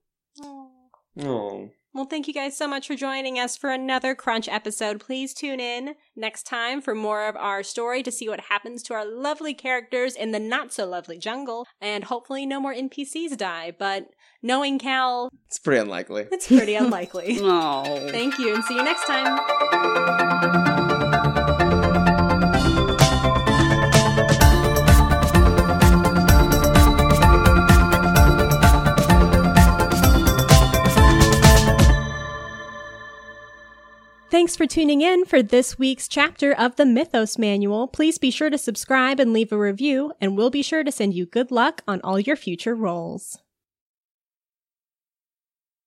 Oh, 0.42 1.70
Well, 1.94 2.06
thank 2.06 2.26
you 2.26 2.34
guys 2.34 2.56
so 2.56 2.66
much 2.66 2.88
for 2.88 2.96
joining 2.96 3.38
us 3.38 3.56
for 3.56 3.70
another 3.70 4.16
Crunch 4.16 4.48
episode. 4.48 4.98
Please 4.98 5.32
tune 5.32 5.60
in 5.60 5.94
next 6.16 6.48
time 6.48 6.80
for 6.80 6.96
more 6.96 7.28
of 7.28 7.36
our 7.36 7.62
story 7.62 8.02
to 8.02 8.10
see 8.10 8.28
what 8.28 8.40
happens 8.40 8.82
to 8.84 8.94
our 8.94 9.04
lovely 9.06 9.54
characters 9.54 10.16
in 10.16 10.32
the 10.32 10.40
not 10.40 10.72
so 10.72 10.84
lovely 10.84 11.16
jungle. 11.16 11.64
And 11.80 12.02
hopefully, 12.02 12.44
no 12.44 12.58
more 12.60 12.74
NPCs 12.74 13.36
die. 13.36 13.72
But 13.78 14.08
knowing 14.42 14.80
Cal, 14.80 15.28
it's 15.46 15.60
pretty 15.60 15.78
unlikely. 15.80 16.26
it's 16.32 16.48
pretty 16.48 16.74
unlikely. 16.84 17.38
Oh, 17.40 18.08
Thank 18.10 18.36
you 18.40 18.52
and 18.52 18.64
see 18.64 18.74
you 18.74 18.82
next 18.82 19.04
time. 19.06 20.66
Thanks 34.30 34.54
for 34.54 34.64
tuning 34.64 35.00
in 35.00 35.24
for 35.24 35.42
this 35.42 35.76
week's 35.76 36.06
chapter 36.06 36.52
of 36.52 36.76
the 36.76 36.86
Mythos 36.86 37.36
Manual. 37.36 37.88
Please 37.88 38.16
be 38.16 38.30
sure 38.30 38.48
to 38.48 38.56
subscribe 38.56 39.18
and 39.18 39.32
leave 39.32 39.50
a 39.50 39.58
review, 39.58 40.12
and 40.20 40.36
we'll 40.36 40.50
be 40.50 40.62
sure 40.62 40.84
to 40.84 40.92
send 40.92 41.14
you 41.14 41.26
good 41.26 41.50
luck 41.50 41.82
on 41.88 42.00
all 42.02 42.20
your 42.20 42.36
future 42.36 42.76
rolls. 42.76 43.40